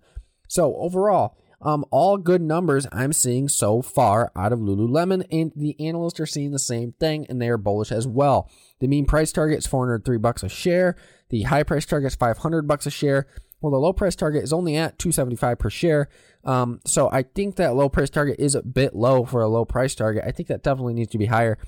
So 0.48 0.76
overall, 0.76 1.38
um, 1.62 1.86
all 1.92 2.18
good 2.18 2.42
numbers 2.42 2.88
I'm 2.92 3.14
seeing 3.14 3.48
so 3.48 3.82
far 3.82 4.32
out 4.36 4.52
of 4.52 4.60
Lululemon, 4.60 5.26
and 5.32 5.52
the 5.56 5.76
analysts 5.80 6.20
are 6.20 6.26
seeing 6.26 6.52
the 6.52 6.60
same 6.60 6.94
thing, 6.94 7.26
and 7.30 7.42
they 7.42 7.50
are 7.50 7.58
bullish 7.58 7.92
as 7.92 8.08
well. 8.08 8.50
The 8.80 8.88
mean 8.88 9.06
price 9.06 9.32
target 9.32 9.60
is 9.60 9.68
403 9.68 10.18
bucks 10.18 10.44
a 10.44 10.50
share. 10.50 10.96
The 11.30 11.44
high 11.44 11.64
price 11.64 11.86
target 11.86 12.12
is 12.12 12.16
500 12.16 12.68
bucks 12.68 12.86
a 12.86 12.92
share. 12.92 13.28
Well, 13.62 13.72
the 13.72 13.78
low 13.78 13.94
price 13.94 14.16
target 14.16 14.44
is 14.44 14.52
only 14.52 14.76
at 14.76 14.98
275 14.98 15.60
per 15.60 15.70
share. 15.70 16.10
Um, 16.44 16.82
so 16.84 17.10
I 17.12 17.22
think 17.24 17.58
that 17.58 17.76
low 17.76 17.90
price 17.90 18.10
target 18.10 18.38
is 18.40 18.56
a 18.56 18.64
bit 18.64 18.96
low 18.96 19.24
for 19.24 19.42
a 19.42 19.48
low 19.48 19.66
price 19.66 19.94
target. 19.94 20.24
I 20.26 20.32
think 20.32 20.50
that 20.50 20.64
definitely 20.64 20.96
needs 20.96 21.12
to 21.12 21.20
be 21.20 21.28
higher. 21.28 21.60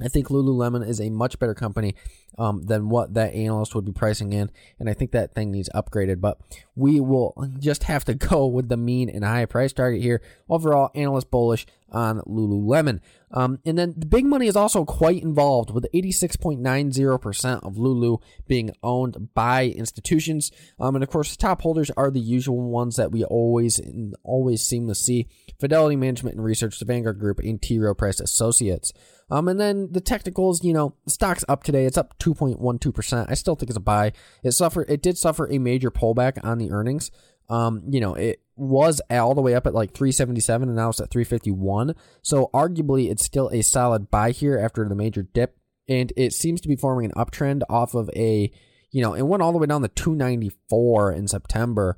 I 0.00 0.08
think 0.08 0.28
Lululemon 0.28 0.86
is 0.86 1.00
a 1.00 1.10
much 1.10 1.38
better 1.38 1.54
company 1.54 1.94
um, 2.38 2.62
than 2.62 2.88
what 2.88 3.14
that 3.14 3.34
analyst 3.34 3.74
would 3.74 3.84
be 3.84 3.92
pricing 3.92 4.32
in, 4.32 4.50
and 4.78 4.88
I 4.88 4.94
think 4.94 5.12
that 5.12 5.34
thing 5.34 5.50
needs 5.50 5.68
upgraded. 5.74 6.20
But 6.20 6.38
we 6.76 7.00
will 7.00 7.34
just 7.58 7.84
have 7.84 8.04
to 8.06 8.14
go 8.30 8.46
with 8.46 8.68
the 8.68 8.76
mean 8.76 9.08
and 9.08 9.24
high 9.24 9.46
price 9.46 9.72
target 9.72 10.02
here. 10.02 10.22
Overall, 10.48 10.90
analyst 10.94 11.30
bullish 11.30 11.66
on 11.90 12.20
Lululemon. 12.20 13.00
Um, 13.30 13.58
and 13.64 13.78
then 13.78 13.94
the 13.96 14.06
big 14.06 14.24
money 14.24 14.46
is 14.46 14.56
also 14.56 14.84
quite 14.84 15.22
involved 15.22 15.70
with 15.70 15.86
86.90% 15.94 17.66
of 17.66 17.78
Lulu 17.78 18.18
being 18.46 18.70
owned 18.82 19.34
by 19.34 19.66
institutions. 19.66 20.50
Um, 20.80 20.96
and 20.96 21.02
of 21.02 21.10
course, 21.10 21.30
the 21.30 21.36
top 21.36 21.62
holders 21.62 21.90
are 21.96 22.10
the 22.10 22.20
usual 22.20 22.60
ones 22.70 22.96
that 22.96 23.12
we 23.12 23.24
always 23.24 23.80
always 24.22 24.62
seem 24.62 24.86
to 24.88 24.94
see 24.94 25.28
Fidelity 25.58 25.96
Management 25.96 26.36
and 26.36 26.44
Research, 26.44 26.78
the 26.78 26.84
Vanguard 26.84 27.18
Group, 27.18 27.38
and 27.40 27.60
T. 27.60 27.78
Rowe 27.78 27.94
Price 27.94 28.20
Associates. 28.20 28.92
Um, 29.30 29.48
and 29.48 29.60
then 29.60 29.92
the 29.92 30.00
technicals, 30.00 30.64
you 30.64 30.72
know, 30.72 30.94
stock's 31.06 31.44
up 31.48 31.62
today. 31.62 31.84
It's 31.84 31.98
up 31.98 32.18
2.12%. 32.18 33.26
I 33.28 33.34
still 33.34 33.56
think 33.56 33.70
it's 33.70 33.76
a 33.76 33.80
buy. 33.80 34.12
It 34.42 34.52
suffered, 34.52 34.88
it 34.88 35.02
did 35.02 35.18
suffer 35.18 35.50
a 35.50 35.58
major 35.58 35.90
pullback 35.90 36.42
on 36.42 36.58
the 36.58 36.70
earnings. 36.70 37.10
Um, 37.50 37.82
you 37.88 38.00
know, 38.00 38.14
it 38.14 38.42
was 38.56 39.00
all 39.10 39.34
the 39.34 39.40
way 39.40 39.54
up 39.54 39.66
at 39.66 39.74
like 39.74 39.92
377 39.92 40.68
and 40.68 40.76
now 40.76 40.90
it's 40.90 41.00
at 41.00 41.10
351. 41.10 41.94
So 42.22 42.50
arguably 42.52 43.10
it's 43.10 43.24
still 43.24 43.48
a 43.52 43.62
solid 43.62 44.10
buy 44.10 44.32
here 44.32 44.58
after 44.58 44.86
the 44.88 44.94
major 44.94 45.22
dip. 45.22 45.56
And 45.88 46.12
it 46.16 46.32
seems 46.32 46.60
to 46.62 46.68
be 46.68 46.76
forming 46.76 47.06
an 47.06 47.12
uptrend 47.12 47.62
off 47.70 47.94
of 47.94 48.10
a, 48.14 48.50
you 48.90 49.02
know, 49.02 49.14
it 49.14 49.22
went 49.22 49.42
all 49.42 49.52
the 49.52 49.58
way 49.58 49.66
down 49.66 49.82
to 49.82 49.88
294 49.88 51.12
in 51.12 51.28
September. 51.28 51.96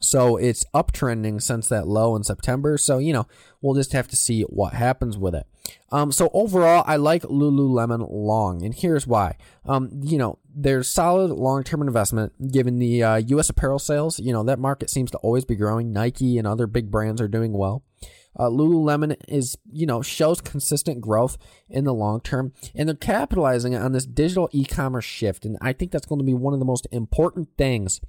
So 0.00 0.36
it's 0.36 0.64
uptrending 0.74 1.40
since 1.40 1.68
that 1.68 1.86
low 1.86 2.16
in 2.16 2.24
September. 2.24 2.76
So, 2.76 2.98
you 2.98 3.12
know, 3.12 3.26
we'll 3.60 3.74
just 3.74 3.92
have 3.92 4.08
to 4.08 4.16
see 4.16 4.42
what 4.42 4.74
happens 4.74 5.16
with 5.16 5.34
it. 5.34 5.46
Um, 5.90 6.10
so 6.10 6.30
overall, 6.32 6.82
I 6.86 6.96
like 6.96 7.22
Lululemon 7.22 8.06
long, 8.10 8.64
and 8.64 8.74
here's 8.74 9.06
why. 9.06 9.36
Um, 9.64 9.90
you 10.02 10.18
know, 10.18 10.38
there's 10.54 10.88
solid 10.88 11.30
long-term 11.30 11.82
investment 11.82 12.50
given 12.50 12.78
the 12.78 13.02
uh, 13.02 13.16
U.S. 13.16 13.48
apparel 13.48 13.78
sales. 13.78 14.18
You 14.18 14.32
know, 14.32 14.42
that 14.42 14.58
market 14.58 14.90
seems 14.90 15.10
to 15.12 15.18
always 15.18 15.44
be 15.44 15.54
growing. 15.54 15.92
Nike 15.92 16.38
and 16.38 16.46
other 16.46 16.66
big 16.66 16.90
brands 16.90 17.20
are 17.20 17.28
doing 17.28 17.52
well. 17.52 17.84
Uh, 18.36 18.48
Lululemon 18.48 19.16
is, 19.28 19.58
you 19.70 19.86
know, 19.86 20.00
shows 20.00 20.40
consistent 20.40 21.00
growth 21.00 21.36
in 21.68 21.84
the 21.84 21.94
long 21.94 22.20
term, 22.20 22.52
and 22.74 22.88
they're 22.88 22.96
capitalizing 22.96 23.74
on 23.74 23.92
this 23.92 24.06
digital 24.06 24.48
e-commerce 24.52 25.04
shift. 25.04 25.44
And 25.44 25.58
I 25.60 25.72
think 25.72 25.92
that's 25.92 26.06
going 26.06 26.18
to 26.18 26.24
be 26.24 26.34
one 26.34 26.54
of 26.54 26.58
the 26.58 26.64
most 26.66 26.86
important 26.90 27.48
things 27.58 28.00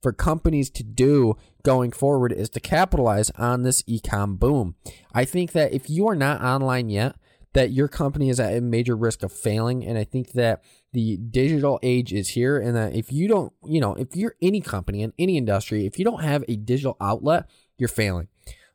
for 0.00 0.12
companies 0.12 0.70
to 0.70 0.82
do 0.82 1.36
going 1.62 1.92
forward 1.92 2.32
is 2.32 2.48
to 2.50 2.60
capitalize 2.60 3.30
on 3.30 3.62
this 3.62 3.82
ecom 3.82 4.38
boom. 4.38 4.74
I 5.12 5.24
think 5.24 5.52
that 5.52 5.72
if 5.72 5.90
you 5.90 6.08
are 6.08 6.16
not 6.16 6.40
online 6.42 6.88
yet, 6.88 7.16
that 7.52 7.72
your 7.72 7.88
company 7.88 8.28
is 8.30 8.38
at 8.38 8.56
a 8.56 8.60
major 8.60 8.96
risk 8.96 9.22
of 9.22 9.32
failing. 9.32 9.84
And 9.84 9.98
I 9.98 10.04
think 10.04 10.32
that 10.32 10.62
the 10.92 11.16
digital 11.16 11.78
age 11.82 12.12
is 12.12 12.28
here. 12.28 12.58
And 12.58 12.76
that 12.76 12.94
if 12.94 13.12
you 13.12 13.28
don't, 13.28 13.52
you 13.64 13.80
know, 13.80 13.94
if 13.94 14.14
you're 14.14 14.36
any 14.40 14.60
company 14.60 15.02
in 15.02 15.12
any 15.18 15.36
industry, 15.36 15.84
if 15.84 15.98
you 15.98 16.04
don't 16.04 16.22
have 16.22 16.44
a 16.48 16.56
digital 16.56 16.96
outlet, 17.00 17.46
you're 17.76 17.88
failing. 17.88 18.28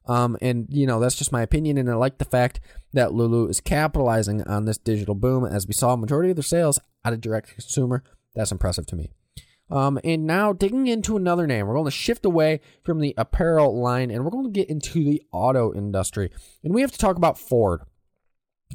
Um, 0.07 0.37
and 0.41 0.67
you 0.69 0.85
know 0.85 0.99
that's 0.99 1.15
just 1.15 1.31
my 1.31 1.41
opinion, 1.41 1.77
and 1.77 1.89
I 1.89 1.95
like 1.95 2.19
the 2.19 2.25
fact 2.25 2.59
that 2.93 3.13
Lulu 3.13 3.47
is 3.47 3.59
capitalizing 3.59 4.43
on 4.43 4.65
this 4.65 4.77
digital 4.77 5.15
boom, 5.15 5.45
as 5.45 5.65
we 5.67 5.73
saw 5.73 5.93
a 5.93 5.97
majority 5.97 6.29
of 6.29 6.35
their 6.35 6.43
sales 6.43 6.79
out 7.03 7.13
of 7.13 7.21
direct 7.21 7.49
consumer. 7.49 8.03
That's 8.35 8.51
impressive 8.51 8.85
to 8.87 8.95
me. 8.95 9.09
Um, 9.69 9.99
and 10.03 10.27
now 10.27 10.53
digging 10.53 10.87
into 10.87 11.17
another 11.17 11.47
name, 11.47 11.65
we're 11.65 11.73
going 11.73 11.85
to 11.85 11.91
shift 11.91 12.25
away 12.25 12.61
from 12.83 12.99
the 12.99 13.15
apparel 13.17 13.79
line 13.79 14.11
and 14.11 14.23
we're 14.23 14.31
going 14.31 14.45
to 14.45 14.51
get 14.51 14.69
into 14.69 15.03
the 15.03 15.23
auto 15.31 15.73
industry. 15.73 16.31
And 16.63 16.73
we 16.73 16.81
have 16.81 16.91
to 16.91 16.97
talk 16.97 17.17
about 17.17 17.39
Ford. 17.39 17.81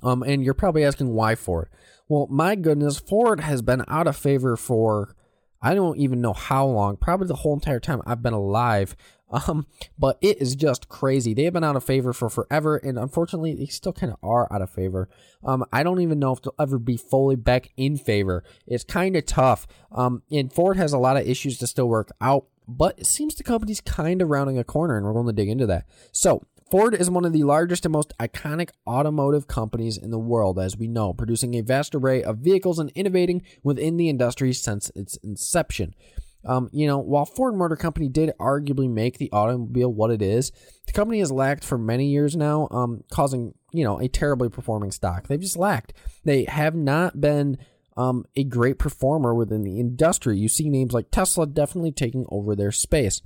Um, 0.02 0.23
and 0.23 0.42
you're 0.42 0.54
probably 0.54 0.85
asking 0.85 1.12
why 1.12 1.35
Ford. 1.35 1.68
Well, 2.09 2.26
my 2.28 2.56
goodness, 2.56 2.99
Ford 2.99 3.40
has 3.40 3.62
been 3.62 3.85
out 3.87 4.06
of 4.06 4.16
favor 4.16 4.56
for 4.56 5.14
I 5.62 5.75
don't 5.75 5.99
even 5.99 6.20
know 6.20 6.32
how 6.32 6.66
long, 6.66 6.97
probably 6.97 7.26
the 7.26 7.37
whole 7.37 7.54
entire 7.54 7.80
time 7.80 8.00
I've 8.06 8.23
been 8.23 8.32
alive. 8.32 8.97
Um, 9.30 9.66
but 9.99 10.18
it 10.20 10.40
is 10.40 10.56
just 10.56 10.88
crazy. 10.88 11.34
They 11.34 11.44
have 11.44 11.52
been 11.52 11.64
out 11.64 11.76
of 11.76 11.84
favor 11.84 12.12
for 12.12 12.28
forever, 12.28 12.76
and 12.76 12.99
unfortunately, 12.99 13.54
they 13.54 13.66
still 13.66 13.92
kind 13.92 14.12
of 14.12 14.18
are 14.22 14.52
out 14.52 14.62
of 14.62 14.70
favor. 14.70 15.08
Um, 15.44 15.64
I 15.72 15.82
don't 15.82 16.00
even 16.00 16.18
know 16.18 16.32
if 16.32 16.42
they'll 16.42 16.54
ever 16.58 16.78
be 16.78 16.96
fully 16.96 17.37
back 17.37 17.70
in 17.76 17.96
favor. 17.96 18.42
It's 18.66 18.84
kind 18.84 19.16
of 19.16 19.26
tough. 19.26 19.66
Um, 19.92 20.22
and 20.30 20.52
Ford 20.52 20.76
has 20.76 20.92
a 20.92 20.99
lot 20.99 21.16
of 21.16 21.26
issues 21.26 21.58
to 21.58 21.66
still 21.66 21.88
work 21.88 22.10
out, 22.20 22.46
but 22.66 22.99
it 22.99 23.06
seems 23.06 23.34
the 23.34 23.44
company's 23.44 23.80
kind 23.80 24.20
of 24.20 24.28
rounding 24.28 24.58
a 24.58 24.64
corner, 24.64 24.96
and 24.96 25.06
we're 25.06 25.12
going 25.12 25.26
to 25.26 25.32
dig 25.32 25.49
into 25.49 25.66
that. 25.66 25.87
So, 26.12 26.42
Ford 26.70 26.94
is 26.94 27.10
one 27.10 27.25
of 27.25 27.32
the 27.32 27.42
largest 27.42 27.84
and 27.84 27.92
most 27.92 28.16
iconic 28.18 28.70
automotive 28.87 29.49
companies 29.49 29.99
in 29.99 30.12
the 30.12 30.20
world, 30.20 30.56
as 30.56 30.76
we 30.76 30.87
know, 30.87 31.12
producing 31.12 31.54
a 31.54 31.62
vast 31.62 31.96
array 31.96 32.22
of 32.22 32.38
vehicles 32.38 32.78
and 32.78 32.92
innovating 32.94 33.42
within 33.64 33.96
the 33.96 34.08
industry 34.08 34.52
since 34.52 34.88
its 34.94 35.16
inception. 35.16 35.96
Um, 36.44 36.70
you 36.73 36.87
know, 36.87 36.99
while 36.99 37.26
Ford 37.26 37.54
Motor 37.54 37.76
Company 37.76 38.09
did 38.09 38.32
arguably 38.40 38.88
make 38.88 39.18
the 39.18 39.30
automobile 39.32 39.92
what 39.92 40.11
it 40.11 40.23
is, 40.23 40.52
the 40.87 40.92
company 40.92 41.18
has 41.20 41.30
lacked 41.30 41.64
for 41.64 41.76
many 41.76 42.06
years 42.06 42.37
now, 42.37 42.68
um, 42.70 43.04
causing 43.11 43.54
you 43.73 43.85
know 43.85 44.00
a 44.00 44.09
terribly 44.09 44.49
performing 44.49 44.90
stock. 44.90 45.26
They've 45.26 45.40
just 45.40 45.56
lacked. 45.56 45.92
They 46.25 46.44
have 46.44 46.75
not 46.75 47.20
been 47.20 47.59
um, 47.97 48.25
a 48.37 48.44
great 48.44 48.78
performer 48.78 49.35
within 49.35 49.62
the 49.62 49.78
industry. 49.78 50.38
You 50.38 50.49
see 50.49 50.70
names 50.70 50.92
like 50.92 51.11
Tesla 51.11 51.47
definitely 51.47 51.92
taking 51.92 52.26
over 52.30 52.56
their 52.56 52.73
space. 52.73 53.20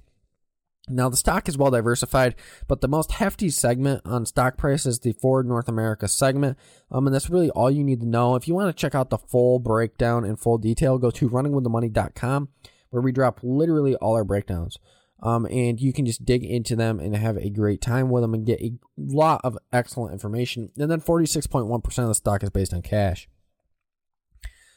Now, 0.87 1.09
the 1.09 1.17
stock 1.17 1.49
is 1.49 1.57
well 1.57 1.71
diversified, 1.71 2.35
but 2.69 2.83
the 2.83 2.89
most 2.89 3.13
hefty 3.13 3.49
segment 3.49 4.03
on 4.05 4.27
stock 4.27 4.59
price 4.59 4.85
is 4.85 4.99
the 4.99 5.15
Ford 5.15 5.47
North 5.47 5.67
America 5.67 6.09
segment. 6.09 6.59
Um, 6.91 7.07
and 7.07 7.15
that's 7.15 7.31
really 7.31 7.49
all 7.51 7.71
you 7.71 7.83
need 7.83 8.01
to 8.01 8.07
know. 8.07 8.35
If 8.35 8.47
you 8.47 8.55
want 8.55 8.69
to 8.69 8.79
check 8.79 8.95
out 8.95 9.09
the 9.09 9.17
full 9.17 9.61
breakdown 9.61 10.27
in 10.27 10.37
full 10.37 10.59
detail, 10.59 10.99
go 10.99 11.11
to 11.13 11.31
runningwiththemoney.com 11.31 12.49
where 12.95 13.03
we 13.03 13.11
drop 13.11 13.41
literally 13.43 13.97
all 13.97 14.15
our 14.15 14.23
breakdowns. 14.23 14.79
Um, 15.21 15.47
and 15.47 15.81
you 15.81 15.93
can 15.93 16.07
just 16.07 16.25
dig 16.25 16.45
into 16.45 16.77
them 16.77 17.01
and 17.01 17.17
have 17.17 17.37
a 17.37 17.51
great 17.51 17.81
time 17.81 18.09
with 18.09 18.23
them 18.23 18.35
and 18.35 18.47
get 18.47 18.61
a 18.61 18.75
lot 18.97 19.41
of 19.43 19.59
excellent 19.73 20.13
information. 20.13 20.71
And 20.79 20.89
then 20.89 21.01
46.1% 21.01 21.99
of 21.99 22.09
the 22.09 22.15
stock 22.15 22.45
is 22.45 22.51
based 22.51 22.73
on 22.73 22.83
cash. 22.83 23.29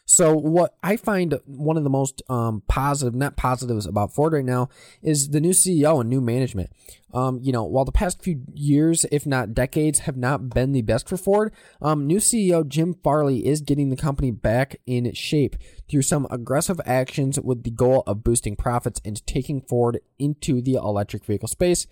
So 0.09 0.37
what 0.37 0.73
I 0.81 0.95
find 0.95 1.37
one 1.45 1.75
of 1.75 1.83
the 1.83 1.89
most 1.89 2.23
um, 2.29 2.63
positive 2.69 3.13
net 3.13 3.35
positives 3.35 3.85
about 3.85 4.13
Ford 4.15 4.31
right 4.31 4.45
now 4.45 4.69
is 5.03 5.29
the 5.29 5.41
new 5.41 5.51
CEO 5.51 5.99
and 5.99 6.09
new 6.09 6.21
management. 6.21 6.71
Um, 7.13 7.39
you 7.43 7.51
know, 7.51 7.65
while 7.65 7.83
the 7.83 7.91
past 7.91 8.21
few 8.21 8.41
years, 8.53 9.05
if 9.11 9.25
not 9.25 9.53
decades, 9.53 9.99
have 9.99 10.15
not 10.15 10.49
been 10.49 10.71
the 10.71 10.81
best 10.81 11.09
for 11.09 11.17
Ford, 11.17 11.53
um, 11.81 12.07
new 12.07 12.19
CEO 12.19 12.65
Jim 12.65 12.95
Farley 13.03 13.45
is 13.45 13.59
getting 13.59 13.89
the 13.89 13.97
company 13.97 14.31
back 14.31 14.77
in 14.85 15.13
shape 15.13 15.57
through 15.89 16.03
some 16.03 16.25
aggressive 16.31 16.79
actions 16.85 17.37
with 17.37 17.63
the 17.63 17.71
goal 17.71 18.03
of 18.07 18.23
boosting 18.23 18.55
profits 18.55 19.01
and 19.03 19.25
taking 19.27 19.59
Ford 19.59 19.99
into 20.17 20.61
the 20.61 20.75
electric 20.75 21.25
vehicle 21.25 21.49
space. 21.49 21.85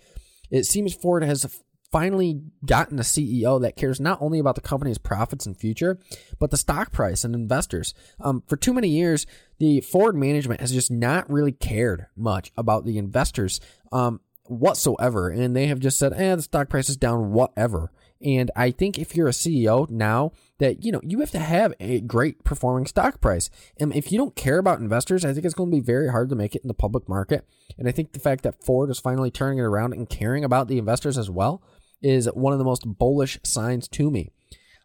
It 0.50 0.64
seems 0.64 0.94
Ford 0.94 1.22
has 1.22 1.60
finally 1.96 2.42
gotten 2.66 2.98
a 2.98 3.02
CEO 3.02 3.58
that 3.58 3.74
cares 3.74 3.98
not 3.98 4.20
only 4.20 4.38
about 4.38 4.54
the 4.54 4.60
company's 4.60 4.98
profits 4.98 5.46
and 5.46 5.56
future, 5.56 5.98
but 6.38 6.50
the 6.50 6.56
stock 6.58 6.92
price 6.92 7.24
and 7.24 7.34
investors. 7.34 7.94
Um, 8.20 8.42
for 8.46 8.58
too 8.58 8.74
many 8.74 8.88
years, 8.88 9.26
the 9.58 9.80
Ford 9.80 10.14
management 10.14 10.60
has 10.60 10.72
just 10.72 10.90
not 10.90 11.30
really 11.32 11.52
cared 11.52 12.04
much 12.14 12.52
about 12.54 12.84
the 12.84 12.98
investors 12.98 13.62
um, 13.92 14.20
whatsoever, 14.44 15.30
and 15.30 15.56
they 15.56 15.68
have 15.68 15.80
just 15.80 15.98
said, 15.98 16.12
"eh, 16.12 16.36
the 16.36 16.42
stock 16.42 16.68
price 16.68 16.90
is 16.90 16.98
down, 16.98 17.32
whatever." 17.32 17.90
And 18.20 18.50
I 18.54 18.72
think 18.72 18.98
if 18.98 19.16
you're 19.16 19.28
a 19.28 19.32
CEO 19.32 19.88
now, 19.88 20.32
that 20.58 20.84
you 20.84 20.92
know 20.92 21.00
you 21.02 21.20
have 21.20 21.30
to 21.30 21.38
have 21.38 21.72
a 21.80 22.00
great 22.00 22.44
performing 22.44 22.84
stock 22.84 23.22
price. 23.22 23.48
And 23.78 23.94
if 23.96 24.12
you 24.12 24.18
don't 24.18 24.36
care 24.36 24.58
about 24.58 24.80
investors, 24.80 25.24
I 25.24 25.32
think 25.32 25.46
it's 25.46 25.54
going 25.54 25.70
to 25.70 25.76
be 25.76 25.82
very 25.82 26.10
hard 26.10 26.28
to 26.28 26.36
make 26.36 26.54
it 26.54 26.62
in 26.62 26.68
the 26.68 26.74
public 26.74 27.08
market. 27.08 27.46
And 27.78 27.88
I 27.88 27.92
think 27.92 28.12
the 28.12 28.20
fact 28.20 28.42
that 28.42 28.62
Ford 28.62 28.90
is 28.90 28.98
finally 28.98 29.30
turning 29.30 29.58
it 29.58 29.62
around 29.62 29.94
and 29.94 30.08
caring 30.08 30.44
about 30.44 30.68
the 30.68 30.78
investors 30.78 31.16
as 31.16 31.30
well 31.30 31.62
is 32.02 32.26
one 32.34 32.52
of 32.52 32.58
the 32.58 32.64
most 32.64 32.84
bullish 32.98 33.38
signs 33.44 33.88
to 33.88 34.10
me. 34.10 34.30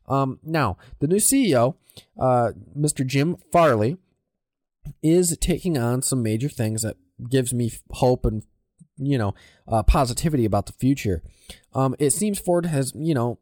Um, 0.08 0.39
now, 0.44 0.77
the 1.00 1.08
new 1.08 1.18
CEO, 1.18 1.75
uh, 2.20 2.51
Mr. 2.77 3.05
Jim 3.05 3.38
Farley, 3.51 3.98
is 5.03 5.38
taking 5.40 5.77
on 5.77 6.01
some 6.01 6.24
major 6.24 6.50
things 6.50 6.81
that 6.81 6.98
gives 7.29 7.53
me 7.53 7.72
hope 7.92 8.25
and 8.25 8.44
you 8.98 9.18
know 9.18 9.33
uh, 9.68 9.83
positivity 9.83 10.46
about 10.46 10.66
the 10.66 10.74
future. 10.74 11.22
Um, 11.74 11.96
it 12.00 12.12
seems 12.12 12.40
Ford 12.40 12.66
has 12.66 12.94
you 12.96 13.14
know 13.14 13.40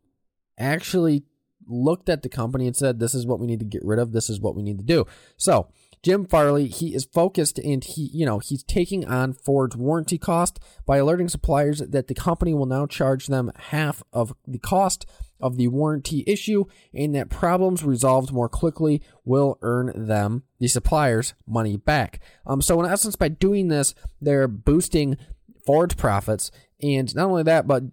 actually 0.58 1.24
looked 1.68 2.10
at 2.10 2.24
the 2.24 2.30
company 2.30 2.68
and 2.68 2.76
said, 2.76 3.00
"This 3.00 3.14
is 3.14 3.26
what 3.26 3.40
we 3.40 3.48
need 3.48 3.60
to 3.60 3.66
get 3.66 3.84
rid 3.84 4.00
of. 4.00 4.12
This 4.12 4.30
is 4.30 4.40
what 4.40 4.56
we 4.56 4.64
need 4.64 4.78
to 4.80 4.84
do." 4.84 5.06
So 5.38 5.70
Jim 6.02 6.26
Farley, 6.26 6.68
he 6.68 6.96
is 6.96 7.06
focused 7.06 7.60
and 7.60 7.84
he, 7.84 8.10
you 8.14 8.26
know, 8.26 8.40
he's 8.40 8.64
taking 8.64 9.06
on 9.06 9.34
Ford's 9.34 9.76
warranty 9.76 10.18
cost 10.18 10.60
by 10.86 10.98
alerting 10.98 11.28
suppliers 11.28 11.80
that 11.80 12.08
the 12.08 12.14
company 12.14 12.54
will 12.54 12.66
now 12.66 12.86
charge 12.86 13.28
them 13.28 13.52
half 13.58 14.02
of 14.14 14.34
the 14.48 14.60
cost 14.60 15.06
of 15.42 15.58
the 15.58 15.68
warranty 15.68 16.24
issue 16.26 16.66
and 16.94 17.16
that 17.16 17.30
problems 17.30 17.84
resolved 17.84 18.32
more 18.32 18.50
quickly 18.50 19.02
will 19.26 19.58
earn 19.62 19.92
them, 19.96 20.44
the 20.60 20.68
suppliers, 20.68 21.34
money 21.46 21.76
back. 21.76 22.22
Um, 22.46 22.62
so 22.62 22.82
in 22.82 22.90
essence, 22.90 23.16
by 23.16 23.28
doing 23.28 23.68
this, 23.68 23.94
they're 24.22 24.48
boosting 24.48 25.18
Ford's 25.66 25.96
profits. 25.96 26.50
And 26.82 27.14
not 27.14 27.28
only 27.30 27.44
that, 27.44 27.68
but 27.68 27.84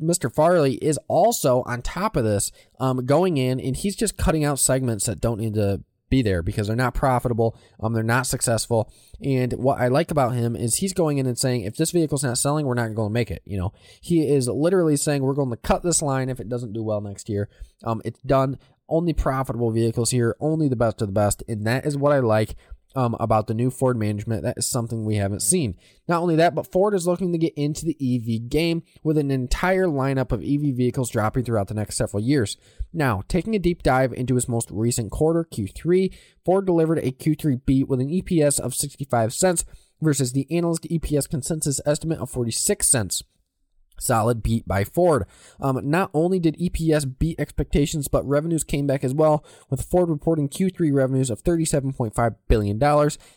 Mr. 0.00 0.32
Farley 0.32 0.74
is 0.74 0.98
also 1.06 1.62
on 1.62 1.80
top 1.80 2.16
of 2.16 2.24
this, 2.24 2.50
um, 2.80 3.06
going 3.06 3.36
in 3.36 3.60
and 3.60 3.76
he's 3.76 3.94
just 3.94 4.16
cutting 4.16 4.44
out 4.44 4.58
segments 4.58 5.06
that 5.06 5.20
don't 5.20 5.40
need 5.40 5.54
to 5.54 5.82
be 6.12 6.22
there 6.22 6.42
because 6.42 6.66
they're 6.68 6.76
not 6.76 6.94
profitable, 6.94 7.58
um, 7.80 7.94
they're 7.94 8.04
not 8.04 8.26
successful. 8.26 8.92
And 9.24 9.54
what 9.54 9.80
I 9.80 9.88
like 9.88 10.10
about 10.10 10.34
him 10.34 10.54
is 10.54 10.76
he's 10.76 10.92
going 10.92 11.18
in 11.18 11.26
and 11.26 11.38
saying, 11.38 11.62
if 11.62 11.76
this 11.76 11.90
vehicle's 11.90 12.22
not 12.22 12.38
selling, 12.38 12.66
we're 12.66 12.74
not 12.74 12.94
going 12.94 13.08
to 13.08 13.12
make 13.12 13.30
it. 13.30 13.42
You 13.44 13.58
know, 13.58 13.72
he 14.00 14.28
is 14.28 14.46
literally 14.46 14.96
saying 14.96 15.22
we're 15.22 15.32
going 15.32 15.50
to 15.50 15.56
cut 15.56 15.82
this 15.82 16.02
line 16.02 16.28
if 16.28 16.38
it 16.38 16.48
doesn't 16.48 16.74
do 16.74 16.82
well 16.82 17.00
next 17.00 17.28
year. 17.28 17.48
Um, 17.82 18.02
it's 18.04 18.20
done. 18.20 18.58
Only 18.88 19.14
profitable 19.14 19.70
vehicles 19.70 20.10
here, 20.10 20.36
only 20.38 20.68
the 20.68 20.76
best 20.76 21.00
of 21.00 21.08
the 21.08 21.14
best, 21.14 21.42
and 21.48 21.66
that 21.66 21.86
is 21.86 21.96
what 21.96 22.12
I 22.12 22.18
like 22.18 22.56
um, 22.94 23.16
about 23.20 23.46
the 23.46 23.54
new 23.54 23.70
Ford 23.70 23.96
management. 23.96 24.42
That 24.42 24.58
is 24.58 24.66
something 24.66 25.04
we 25.04 25.16
haven't 25.16 25.42
seen. 25.42 25.76
Not 26.08 26.22
only 26.22 26.36
that, 26.36 26.54
but 26.54 26.70
Ford 26.70 26.94
is 26.94 27.06
looking 27.06 27.32
to 27.32 27.38
get 27.38 27.54
into 27.54 27.84
the 27.84 27.96
EV 28.00 28.48
game 28.48 28.82
with 29.02 29.18
an 29.18 29.30
entire 29.30 29.86
lineup 29.86 30.32
of 30.32 30.42
EV 30.42 30.74
vehicles 30.74 31.10
dropping 31.10 31.44
throughout 31.44 31.68
the 31.68 31.74
next 31.74 31.96
several 31.96 32.22
years. 32.22 32.56
Now, 32.92 33.22
taking 33.28 33.54
a 33.54 33.58
deep 33.58 33.82
dive 33.82 34.12
into 34.12 34.36
its 34.36 34.48
most 34.48 34.70
recent 34.70 35.10
quarter, 35.10 35.44
Q3, 35.44 36.14
Ford 36.44 36.66
delivered 36.66 36.98
a 36.98 37.12
Q3 37.12 37.64
beat 37.64 37.88
with 37.88 38.00
an 38.00 38.08
EPS 38.08 38.60
of 38.60 38.74
65 38.74 39.32
cents 39.32 39.64
versus 40.00 40.32
the 40.32 40.46
analyst 40.50 40.84
EPS 40.84 41.28
consensus 41.28 41.80
estimate 41.86 42.18
of 42.18 42.28
46 42.28 42.86
cents 42.86 43.22
solid 43.98 44.42
beat 44.42 44.66
by 44.66 44.84
Ford. 44.84 45.26
Um, 45.60 45.80
not 45.88 46.10
only 46.14 46.38
did 46.38 46.58
EPS 46.58 47.18
beat 47.18 47.38
expectations, 47.38 48.08
but 48.08 48.26
revenues 48.26 48.64
came 48.64 48.86
back 48.86 49.04
as 49.04 49.14
well, 49.14 49.44
with 49.70 49.82
Ford 49.82 50.08
reporting 50.08 50.48
Q3 50.48 50.92
revenues 50.92 51.30
of 51.30 51.42
$37.5 51.42 52.36
billion. 52.48 52.78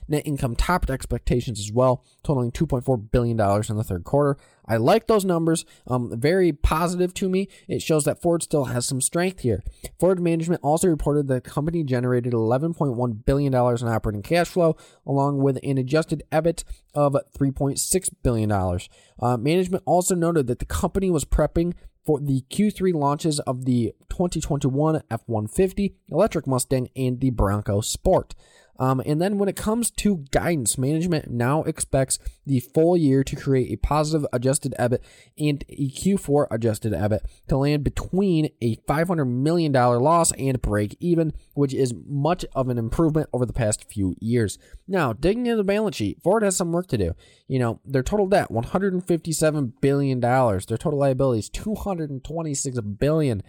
Net 0.07 0.23
income 0.25 0.55
topped 0.55 0.89
expectations 0.89 1.59
as 1.59 1.71
well, 1.71 2.03
totaling 2.23 2.51
$2.4 2.51 3.11
billion 3.11 3.39
in 3.39 3.77
the 3.77 3.83
third 3.83 4.03
quarter. 4.03 4.37
I 4.67 4.77
like 4.77 5.07
those 5.07 5.25
numbers. 5.25 5.65
Um, 5.87 6.11
very 6.19 6.51
positive 6.51 7.13
to 7.15 7.29
me. 7.29 7.47
It 7.67 7.81
shows 7.81 8.03
that 8.05 8.21
Ford 8.21 8.43
still 8.43 8.65
has 8.65 8.85
some 8.85 9.01
strength 9.01 9.41
here. 9.41 9.63
Ford 9.99 10.19
management 10.19 10.61
also 10.63 10.87
reported 10.87 11.27
that 11.27 11.43
the 11.43 11.49
company 11.49 11.83
generated 11.83 12.33
$11.1 12.33 13.25
billion 13.25 13.53
in 13.53 13.87
operating 13.87 14.23
cash 14.23 14.47
flow, 14.47 14.75
along 15.05 15.39
with 15.39 15.59
an 15.63 15.77
adjusted 15.77 16.23
EBIT 16.31 16.63
of 16.93 17.15
$3.6 17.37 18.09
billion. 18.23 18.51
Uh, 18.51 19.37
management 19.37 19.83
also 19.85 20.15
noted 20.15 20.47
that 20.47 20.59
the 20.59 20.65
company 20.65 21.09
was 21.09 21.25
prepping 21.25 21.73
for 22.05 22.19
the 22.19 22.43
Q3 22.51 22.93
launches 22.93 23.39
of 23.41 23.65
the 23.65 23.93
2021 24.09 25.01
F 25.09 25.21
150, 25.25 25.95
electric 26.09 26.45
Mustang, 26.45 26.89
and 26.95 27.19
the 27.19 27.31
Bronco 27.31 27.81
Sport. 27.81 28.35
Um, 28.77 29.01
and 29.05 29.21
then 29.21 29.37
when 29.37 29.49
it 29.49 29.55
comes 29.55 29.89
to 29.91 30.25
guidance, 30.31 30.77
management 30.77 31.29
now 31.29 31.63
expects 31.63 32.19
the 32.45 32.59
full 32.59 32.97
year 32.97 33.23
to 33.23 33.35
create 33.35 33.71
a 33.71 33.77
positive 33.77 34.27
adjusted 34.33 34.75
EBIT 34.77 34.99
and 35.37 35.63
a 35.69 35.89
Q4 35.89 36.47
adjusted 36.51 36.93
EBIT 36.93 37.21
to 37.47 37.57
land 37.57 37.83
between 37.83 38.49
a 38.61 38.75
$500 38.87 39.27
million 39.27 39.71
loss 39.71 40.31
and 40.33 40.61
break 40.61 40.95
even, 40.99 41.33
which 41.53 41.73
is 41.73 41.93
much 42.05 42.45
of 42.53 42.69
an 42.69 42.77
improvement 42.77 43.29
over 43.33 43.45
the 43.45 43.53
past 43.53 43.89
few 43.89 44.15
years. 44.19 44.57
Now, 44.87 45.13
digging 45.13 45.45
into 45.45 45.57
the 45.57 45.63
balance 45.63 45.95
sheet, 45.95 46.21
Ford 46.23 46.43
has 46.43 46.55
some 46.55 46.71
work 46.71 46.87
to 46.87 46.97
do. 46.97 47.15
You 47.47 47.59
know, 47.59 47.79
their 47.85 48.03
total 48.03 48.27
debt, 48.27 48.49
$157 48.49 49.73
billion. 49.81 50.19
Their 50.19 50.77
total 50.77 50.99
liabilities, 50.99 51.49
$226 51.49 52.99
billion. 52.99 53.43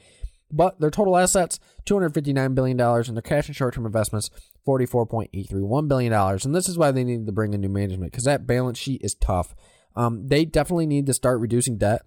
But 0.51 0.81
their 0.81 0.91
total 0.91 1.17
assets, 1.17 1.59
$259 1.87 2.55
billion, 2.55 2.81
and 2.81 3.17
their 3.17 3.23
cash 3.23 3.49
and 3.49 3.57
short 3.57 3.75
term 3.75 3.87
investments, 3.87 4.31
$44.831 4.67 5.89
billion. 5.89 6.13
And 6.13 6.55
this 6.55 6.69
is 6.69 6.79
why 6.79 6.93
they 6.93 7.05
needed 7.05 7.27
to 7.27 7.33
bring 7.33 7.53
in 7.55 7.61
new 7.61 7.69
management 7.69 8.13
because 8.13 8.25
that 8.25 8.47
balance 8.47 8.79
sheet 8.79 9.03
is 9.03 9.15
tough. 9.15 9.55
Um, 9.97 10.29
they 10.29 10.45
definitely 10.45 10.87
need 10.87 11.07
to 11.07 11.15
start 11.15 11.41
reducing 11.41 11.79
debt 11.79 12.03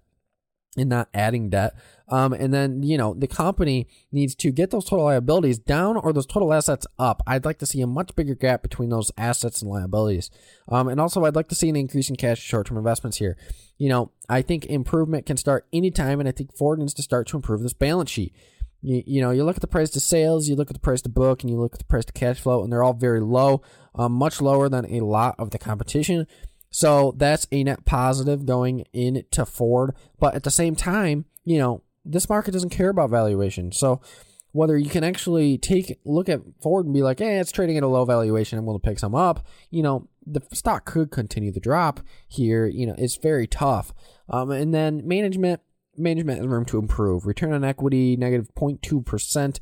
and 0.76 0.88
not 0.88 1.08
adding 1.12 1.50
debt. 1.50 1.74
Um, 2.08 2.32
and 2.32 2.52
then, 2.52 2.82
you 2.82 2.98
know, 2.98 3.14
the 3.14 3.28
company 3.28 3.86
needs 4.10 4.34
to 4.36 4.50
get 4.50 4.70
those 4.70 4.84
total 4.84 5.04
liabilities 5.04 5.58
down 5.58 5.96
or 5.96 6.12
those 6.12 6.26
total 6.26 6.52
assets 6.52 6.86
up. 6.98 7.22
I'd 7.26 7.44
like 7.44 7.58
to 7.58 7.66
see 7.66 7.80
a 7.80 7.86
much 7.86 8.14
bigger 8.16 8.34
gap 8.34 8.62
between 8.62 8.88
those 8.88 9.12
assets 9.16 9.62
and 9.62 9.70
liabilities. 9.70 10.30
Um, 10.68 10.88
and 10.88 11.00
also, 11.00 11.24
I'd 11.24 11.36
like 11.36 11.48
to 11.48 11.54
see 11.54 11.68
an 11.68 11.76
increase 11.76 12.10
in 12.10 12.16
cash 12.16 12.40
short 12.40 12.66
term 12.66 12.78
investments 12.78 13.18
here. 13.18 13.36
You 13.78 13.88
know, 13.88 14.10
I 14.28 14.42
think 14.42 14.66
improvement 14.66 15.26
can 15.26 15.36
start 15.36 15.66
anytime, 15.72 16.18
and 16.18 16.28
I 16.28 16.32
think 16.32 16.56
Ford 16.56 16.80
needs 16.80 16.94
to 16.94 17.02
start 17.02 17.28
to 17.28 17.36
improve 17.36 17.62
this 17.62 17.72
balance 17.72 18.10
sheet. 18.10 18.34
You, 18.82 19.02
you 19.06 19.20
know, 19.20 19.30
you 19.30 19.44
look 19.44 19.56
at 19.56 19.62
the 19.62 19.68
price 19.68 19.90
to 19.90 20.00
sales, 20.00 20.48
you 20.48 20.56
look 20.56 20.70
at 20.70 20.74
the 20.74 20.80
price 20.80 21.02
to 21.02 21.08
book, 21.08 21.42
and 21.42 21.50
you 21.50 21.60
look 21.60 21.74
at 21.74 21.78
the 21.78 21.84
price 21.84 22.04
to 22.06 22.12
cash 22.12 22.40
flow, 22.40 22.62
and 22.62 22.72
they're 22.72 22.82
all 22.82 22.94
very 22.94 23.20
low, 23.20 23.62
um, 23.94 24.12
much 24.12 24.40
lower 24.40 24.68
than 24.68 24.84
a 24.86 25.00
lot 25.04 25.36
of 25.38 25.50
the 25.50 25.58
competition. 25.58 26.26
So 26.70 27.14
that's 27.16 27.46
a 27.50 27.64
net 27.64 27.84
positive 27.84 28.46
going 28.46 28.84
into 28.92 29.44
Ford. 29.44 29.94
But 30.18 30.34
at 30.34 30.44
the 30.44 30.50
same 30.50 30.76
time, 30.76 31.24
you 31.44 31.58
know, 31.58 31.82
this 32.04 32.28
market 32.28 32.52
doesn't 32.52 32.70
care 32.70 32.90
about 32.90 33.10
valuation. 33.10 33.72
So 33.72 34.00
whether 34.52 34.76
you 34.76 34.90
can 34.90 35.04
actually 35.04 35.58
take 35.58 35.98
look 36.04 36.28
at 36.28 36.40
Ford 36.60 36.86
and 36.86 36.94
be 36.94 37.02
like, 37.02 37.20
hey, 37.20 37.38
it's 37.38 37.52
trading 37.52 37.76
at 37.76 37.82
a 37.82 37.88
low 37.88 38.04
valuation, 38.04 38.58
I'm 38.58 38.64
going 38.64 38.78
to 38.78 38.88
pick 38.88 38.98
some 38.98 39.14
up, 39.14 39.46
you 39.70 39.82
know, 39.82 40.08
the 40.26 40.42
stock 40.52 40.84
could 40.84 41.10
continue 41.10 41.52
to 41.52 41.60
drop 41.60 42.00
here. 42.28 42.66
You 42.66 42.86
know, 42.86 42.94
it's 42.98 43.16
very 43.16 43.46
tough. 43.46 43.92
Um, 44.28 44.50
and 44.50 44.74
then 44.74 45.06
management, 45.06 45.60
management 45.96 46.46
room 46.48 46.64
to 46.66 46.78
improve. 46.78 47.26
Return 47.26 47.52
on 47.52 47.64
equity, 47.64 48.16
negative 48.16 48.54
0.2%. 48.54 49.58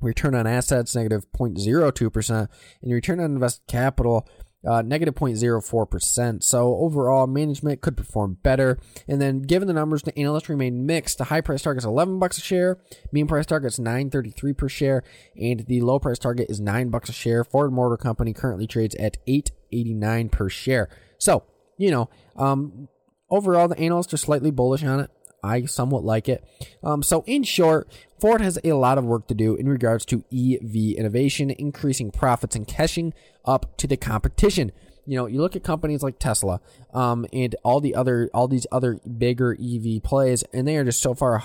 Return 0.00 0.34
on 0.34 0.46
assets, 0.46 0.94
negative 0.94 1.26
0.02%. 1.32 2.48
And 2.82 2.92
return 2.92 3.20
on 3.20 3.32
invested 3.32 3.66
capital, 3.66 4.28
negative 4.64 5.14
0.04%. 5.14 6.42
So 6.42 6.76
overall, 6.76 7.26
management 7.26 7.80
could 7.80 7.96
perform 7.96 8.38
better. 8.42 8.78
And 9.06 9.20
then, 9.20 9.42
given 9.42 9.68
the 9.68 9.74
numbers, 9.74 10.02
the 10.02 10.18
analysts 10.18 10.48
remain 10.48 10.86
mixed. 10.86 11.18
The 11.18 11.24
high 11.24 11.40
price 11.40 11.62
target 11.62 11.82
is 11.82 11.86
11 11.86 12.18
bucks 12.18 12.38
a 12.38 12.40
share, 12.40 12.78
mean 13.12 13.26
price 13.26 13.46
target 13.46 13.72
is 13.72 13.78
9.33 13.78 14.56
per 14.56 14.68
share, 14.68 15.02
and 15.36 15.60
the 15.66 15.80
low 15.80 15.98
price 15.98 16.18
target 16.18 16.50
is 16.50 16.60
9 16.60 16.90
bucks 16.90 17.08
a 17.08 17.12
share. 17.12 17.44
Ford 17.44 17.72
Motor 17.72 17.96
Company 17.96 18.32
currently 18.32 18.66
trades 18.66 18.94
at 18.96 19.24
8.89 19.26 20.30
per 20.32 20.48
share. 20.48 20.88
So 21.18 21.44
you 21.78 21.90
know, 21.90 22.10
um, 22.36 22.88
overall, 23.30 23.68
the 23.68 23.78
analysts 23.78 24.12
are 24.12 24.18
slightly 24.18 24.50
bullish 24.50 24.82
on 24.84 25.00
it. 25.00 25.10
I 25.42 25.64
somewhat 25.64 26.04
like 26.04 26.28
it. 26.28 26.44
Um, 26.82 27.02
so, 27.02 27.24
in 27.26 27.42
short, 27.42 27.88
Ford 28.20 28.40
has 28.40 28.58
a 28.64 28.72
lot 28.72 28.98
of 28.98 29.04
work 29.04 29.28
to 29.28 29.34
do 29.34 29.54
in 29.54 29.68
regards 29.68 30.04
to 30.06 30.24
EV 30.32 30.96
innovation, 30.96 31.50
increasing 31.50 32.10
profits 32.10 32.56
and 32.56 32.66
catching 32.66 33.14
up 33.44 33.76
to 33.78 33.86
the 33.86 33.96
competition. 33.96 34.72
You 35.06 35.16
know, 35.16 35.26
you 35.26 35.40
look 35.40 35.56
at 35.56 35.64
companies 35.64 36.02
like 36.02 36.18
Tesla, 36.18 36.60
um, 36.92 37.24
and 37.32 37.56
all 37.62 37.80
the 37.80 37.94
other, 37.94 38.28
all 38.34 38.46
these 38.46 38.66
other 38.70 39.00
bigger 39.16 39.56
EV 39.58 40.02
plays, 40.02 40.42
and 40.52 40.68
they 40.68 40.76
are 40.76 40.84
just 40.84 41.00
so 41.00 41.14
far, 41.14 41.42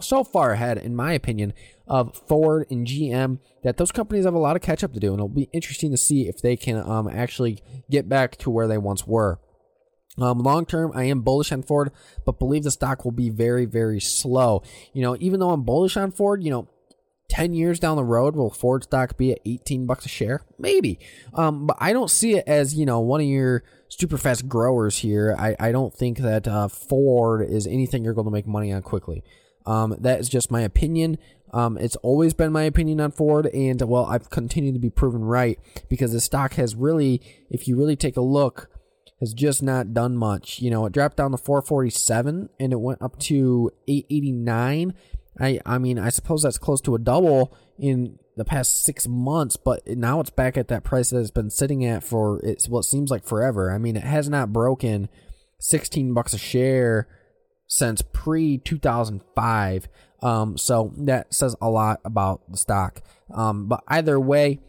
so 0.00 0.24
far 0.24 0.50
ahead, 0.52 0.78
in 0.78 0.96
my 0.96 1.12
opinion, 1.12 1.52
of 1.86 2.16
Ford 2.16 2.66
and 2.68 2.84
GM 2.84 3.38
that 3.62 3.76
those 3.76 3.92
companies 3.92 4.24
have 4.24 4.34
a 4.34 4.38
lot 4.38 4.56
of 4.56 4.62
catch 4.62 4.82
up 4.82 4.92
to 4.92 4.98
do, 4.98 5.08
and 5.12 5.18
it'll 5.18 5.28
be 5.28 5.48
interesting 5.52 5.92
to 5.92 5.96
see 5.96 6.26
if 6.26 6.42
they 6.42 6.56
can 6.56 6.78
um, 6.78 7.08
actually 7.08 7.62
get 7.88 8.08
back 8.08 8.36
to 8.38 8.50
where 8.50 8.66
they 8.66 8.78
once 8.78 9.06
were. 9.06 9.38
Um, 10.18 10.38
long 10.38 10.66
term, 10.66 10.92
I 10.94 11.04
am 11.04 11.20
bullish 11.20 11.52
on 11.52 11.62
Ford, 11.62 11.90
but 12.24 12.38
believe 12.38 12.62
the 12.62 12.70
stock 12.70 13.04
will 13.04 13.12
be 13.12 13.28
very, 13.28 13.64
very 13.64 14.00
slow. 14.00 14.62
You 14.92 15.02
know, 15.02 15.16
even 15.20 15.40
though 15.40 15.50
I'm 15.50 15.62
bullish 15.62 15.96
on 15.96 16.10
Ford, 16.10 16.42
you 16.42 16.50
know, 16.50 16.68
10 17.28 17.54
years 17.54 17.80
down 17.80 17.96
the 17.96 18.04
road, 18.04 18.36
will 18.36 18.50
Ford 18.50 18.84
stock 18.84 19.16
be 19.16 19.32
at 19.32 19.40
18 19.44 19.86
bucks 19.86 20.06
a 20.06 20.08
share? 20.08 20.42
Maybe. 20.58 20.98
Um, 21.34 21.66
but 21.66 21.76
I 21.80 21.92
don't 21.92 22.10
see 22.10 22.36
it 22.36 22.44
as, 22.46 22.74
you 22.74 22.86
know, 22.86 23.00
one 23.00 23.20
of 23.20 23.26
your 23.26 23.64
super 23.88 24.16
fast 24.16 24.48
growers 24.48 24.98
here. 24.98 25.34
I, 25.38 25.56
I 25.58 25.72
don't 25.72 25.92
think 25.92 26.18
that 26.18 26.46
uh, 26.46 26.68
Ford 26.68 27.46
is 27.48 27.66
anything 27.66 28.04
you're 28.04 28.14
going 28.14 28.26
to 28.26 28.30
make 28.30 28.46
money 28.46 28.72
on 28.72 28.82
quickly. 28.82 29.24
Um, 29.64 29.96
that 29.98 30.20
is 30.20 30.28
just 30.28 30.50
my 30.50 30.60
opinion. 30.60 31.18
Um, 31.52 31.76
it's 31.78 31.96
always 31.96 32.34
been 32.34 32.52
my 32.52 32.62
opinion 32.62 33.00
on 33.00 33.12
Ford, 33.12 33.46
and 33.46 33.80
well, 33.82 34.06
I've 34.06 34.30
continued 34.30 34.74
to 34.74 34.80
be 34.80 34.90
proven 34.90 35.24
right 35.24 35.58
because 35.88 36.12
the 36.12 36.20
stock 36.20 36.54
has 36.54 36.74
really, 36.74 37.20
if 37.50 37.66
you 37.66 37.76
really 37.76 37.96
take 37.96 38.16
a 38.16 38.20
look, 38.20 38.68
has 39.20 39.32
just 39.32 39.62
not 39.62 39.94
done 39.94 40.16
much. 40.16 40.60
You 40.60 40.70
know, 40.70 40.86
it 40.86 40.92
dropped 40.92 41.16
down 41.16 41.30
to 41.30 41.38
447 41.38 42.50
and 42.60 42.72
it 42.72 42.80
went 42.80 43.02
up 43.02 43.18
to 43.20 43.70
889. 43.88 44.94
I 45.38 45.60
I 45.66 45.78
mean, 45.78 45.98
I 45.98 46.10
suppose 46.10 46.42
that's 46.42 46.58
close 46.58 46.80
to 46.82 46.94
a 46.94 46.98
double 46.98 47.54
in 47.78 48.18
the 48.36 48.44
past 48.44 48.84
six 48.84 49.06
months, 49.08 49.56
but 49.56 49.86
now 49.86 50.20
it's 50.20 50.30
back 50.30 50.56
at 50.56 50.68
that 50.68 50.84
price 50.84 51.10
that 51.10 51.20
it's 51.20 51.30
been 51.30 51.50
sitting 51.50 51.84
at 51.84 52.04
for 52.04 52.40
it's 52.42 52.68
what 52.68 52.84
seems 52.84 53.10
like 53.10 53.24
forever. 53.24 53.72
I 53.72 53.78
mean, 53.78 53.96
it 53.96 54.04
has 54.04 54.28
not 54.28 54.52
broken 54.52 55.08
16 55.60 56.12
bucks 56.12 56.34
a 56.34 56.38
share 56.38 57.08
since 57.66 58.02
pre 58.02 58.58
2005. 58.58 59.88
Um, 60.22 60.56
so 60.56 60.92
that 60.98 61.32
says 61.34 61.56
a 61.60 61.70
lot 61.70 62.00
about 62.04 62.50
the 62.50 62.56
stock. 62.56 63.02
Um, 63.34 63.66
but 63.66 63.82
either 63.88 64.18
way, 64.20 64.60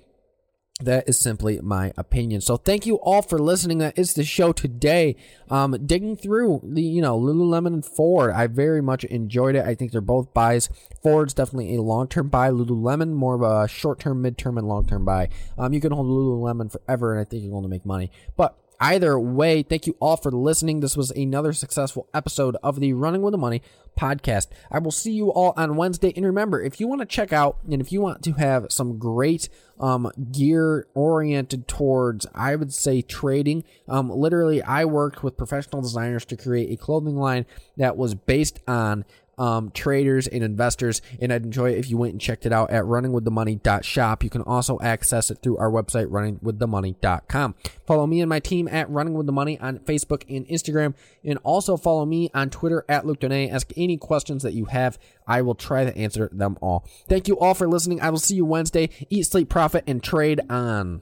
that 0.80 1.10
is 1.10 1.20
simply 1.20 1.60
my 1.62 1.92
opinion. 1.98 2.42
So 2.42 2.56
thank 2.56 2.86
you 2.86 2.96
all 2.98 3.24
for 3.24 3.40
listening. 3.40 3.80
That 3.80 3.98
is 3.98 4.14
the 4.14 4.24
show 4.24 4.52
today. 4.52 5.16
Um, 5.50 5.76
digging 5.86 6.16
through 6.16 6.62
the 6.64 6.84
you 6.84 7.02
know 7.02 7.20
Lululemon 7.20 7.68
and 7.68 7.86
Ford. 7.86 8.32
I 8.32 8.48
very 8.48 8.82
much 8.82 9.04
enjoyed 9.06 9.56
it. 9.56 9.66
I 9.66 9.74
think 9.74 9.92
they're 9.92 10.02
both 10.02 10.34
buys. 10.34 10.70
Ford's 11.02 11.34
definitely 11.34 11.76
a 11.76 11.82
long 11.82 12.08
term 12.08 12.30
buy. 12.30 12.50
Lululemon 12.50 13.14
more 13.14 13.36
of 13.36 13.42
a 13.42 13.68
short 13.68 14.00
term, 14.00 14.22
mid 14.22 14.38
term, 14.38 14.58
and 14.58 14.68
long 14.68 14.86
term 14.86 15.04
buy. 15.04 15.30
Um, 15.58 15.74
you 15.74 15.82
can 15.82 15.92
hold 15.92 16.06
Lululemon 16.06 16.72
forever, 16.72 17.12
and 17.12 17.22
I 17.22 17.24
think 17.24 17.42
you're 17.42 17.52
going 17.52 17.64
to 17.64 17.70
make 17.70 17.86
money. 17.86 18.12
But 18.36 18.56
Either 18.80 19.20
way, 19.20 19.64
thank 19.64 19.88
you 19.88 19.96
all 20.00 20.18
for 20.18 20.32
listening. 20.32 20.80
This 20.80 20.96
was 20.96 21.10
another 21.12 21.52
successful 21.52 22.08
episode 22.14 22.56
of 22.62 22.80
the 22.80 22.94
Running 22.94 23.24
with 23.24 23.32
the 23.32 23.38
Money 23.38 23.64
podcast. 23.98 24.48
I 24.70 24.78
will 24.78 24.92
see 24.92 25.12
you 25.12 25.32
all 25.32 25.54
on 25.58 25.76
Wednesday. 25.76 26.14
And 26.16 26.24
remember, 26.24 26.62
if 26.62 26.80
you 26.80 26.88
want 26.88 27.02
to 27.02 27.08
check 27.08 27.34
out 27.34 27.58
and 27.70 27.82
if 27.82 27.92
you 27.92 28.02
want 28.02 28.22
to 28.24 28.34
have 28.34 28.68
some 28.70 29.00
great 29.00 29.50
um, 29.80 30.12
gear 30.32 30.88
oriented 30.94 31.68
towards, 31.68 32.28
I 32.36 32.56
would 32.56 32.72
say, 32.72 33.02
trading, 33.02 33.64
um, 33.88 34.12
literally, 34.12 34.62
I 34.62 34.86
worked 34.86 35.24
with 35.24 35.38
professional 35.38 35.82
designers 35.82 36.26
to 36.26 36.38
create 36.38 36.72
a 36.72 36.78
clothing 36.78 37.16
line 37.16 37.48
that 37.78 37.98
was 37.98 38.14
based 38.14 38.60
on 38.68 39.06
um, 39.38 39.72
traders 39.72 40.28
and 40.28 40.44
investors. 40.44 41.02
And 41.22 41.32
I'd 41.32 41.44
enjoy 41.44 41.72
it 41.72 41.78
if 41.78 41.90
you 41.90 41.98
went 41.98 42.14
and 42.14 42.22
checked 42.22 42.46
it 42.46 42.52
out 42.52 42.72
at 42.72 42.84
runningwiththemoney.shop. 42.84 44.24
You 44.24 44.30
can 44.30 44.42
also 44.42 44.80
access 44.82 45.32
it 45.32 45.40
through 45.42 45.58
our 45.58 45.70
website, 45.70 46.08
runningwiththemoney.com. 46.08 47.56
Follow 47.86 48.08
me 48.08 48.22
and 48.22 48.30
my 48.30 48.40
team 48.40 48.68
at 48.68 48.90
Running 48.90 49.14
With 49.14 49.26
The 49.26 49.32
Money 49.32 49.60
on 49.60 49.80
Facebook 49.80 50.24
and 50.34 50.48
Instagram. 50.48 50.94
And 51.24 51.40
also 51.44 51.78
follow 51.78 52.06
me 52.06 52.30
on 52.34 52.50
Twitter 52.50 52.86
at 52.90 53.06
Luke 53.06 53.20
Donay. 53.20 53.52
Ask 53.52 53.72
any 53.76 53.98
questions 53.98 54.44
that 54.44 54.54
you 54.54 54.66
have. 54.66 54.98
I 55.28 55.42
will 55.42 55.56
try 55.56 55.86
to 55.86 55.96
answer 55.98 56.30
them 56.32 56.58
all. 56.62 56.86
Thank 57.08 57.28
you 57.28 57.38
all 57.40 57.54
for 57.54 57.68
listening. 57.68 58.02
I 58.02 58.10
will 58.10 58.20
see 58.20 58.36
you 58.36 58.46
Wednesday. 58.46 58.90
Eat, 59.10 59.24
sleep, 59.24 59.50
profit, 59.50 59.84
and 59.88 60.04
trade 60.04 60.42
on. 60.50 61.02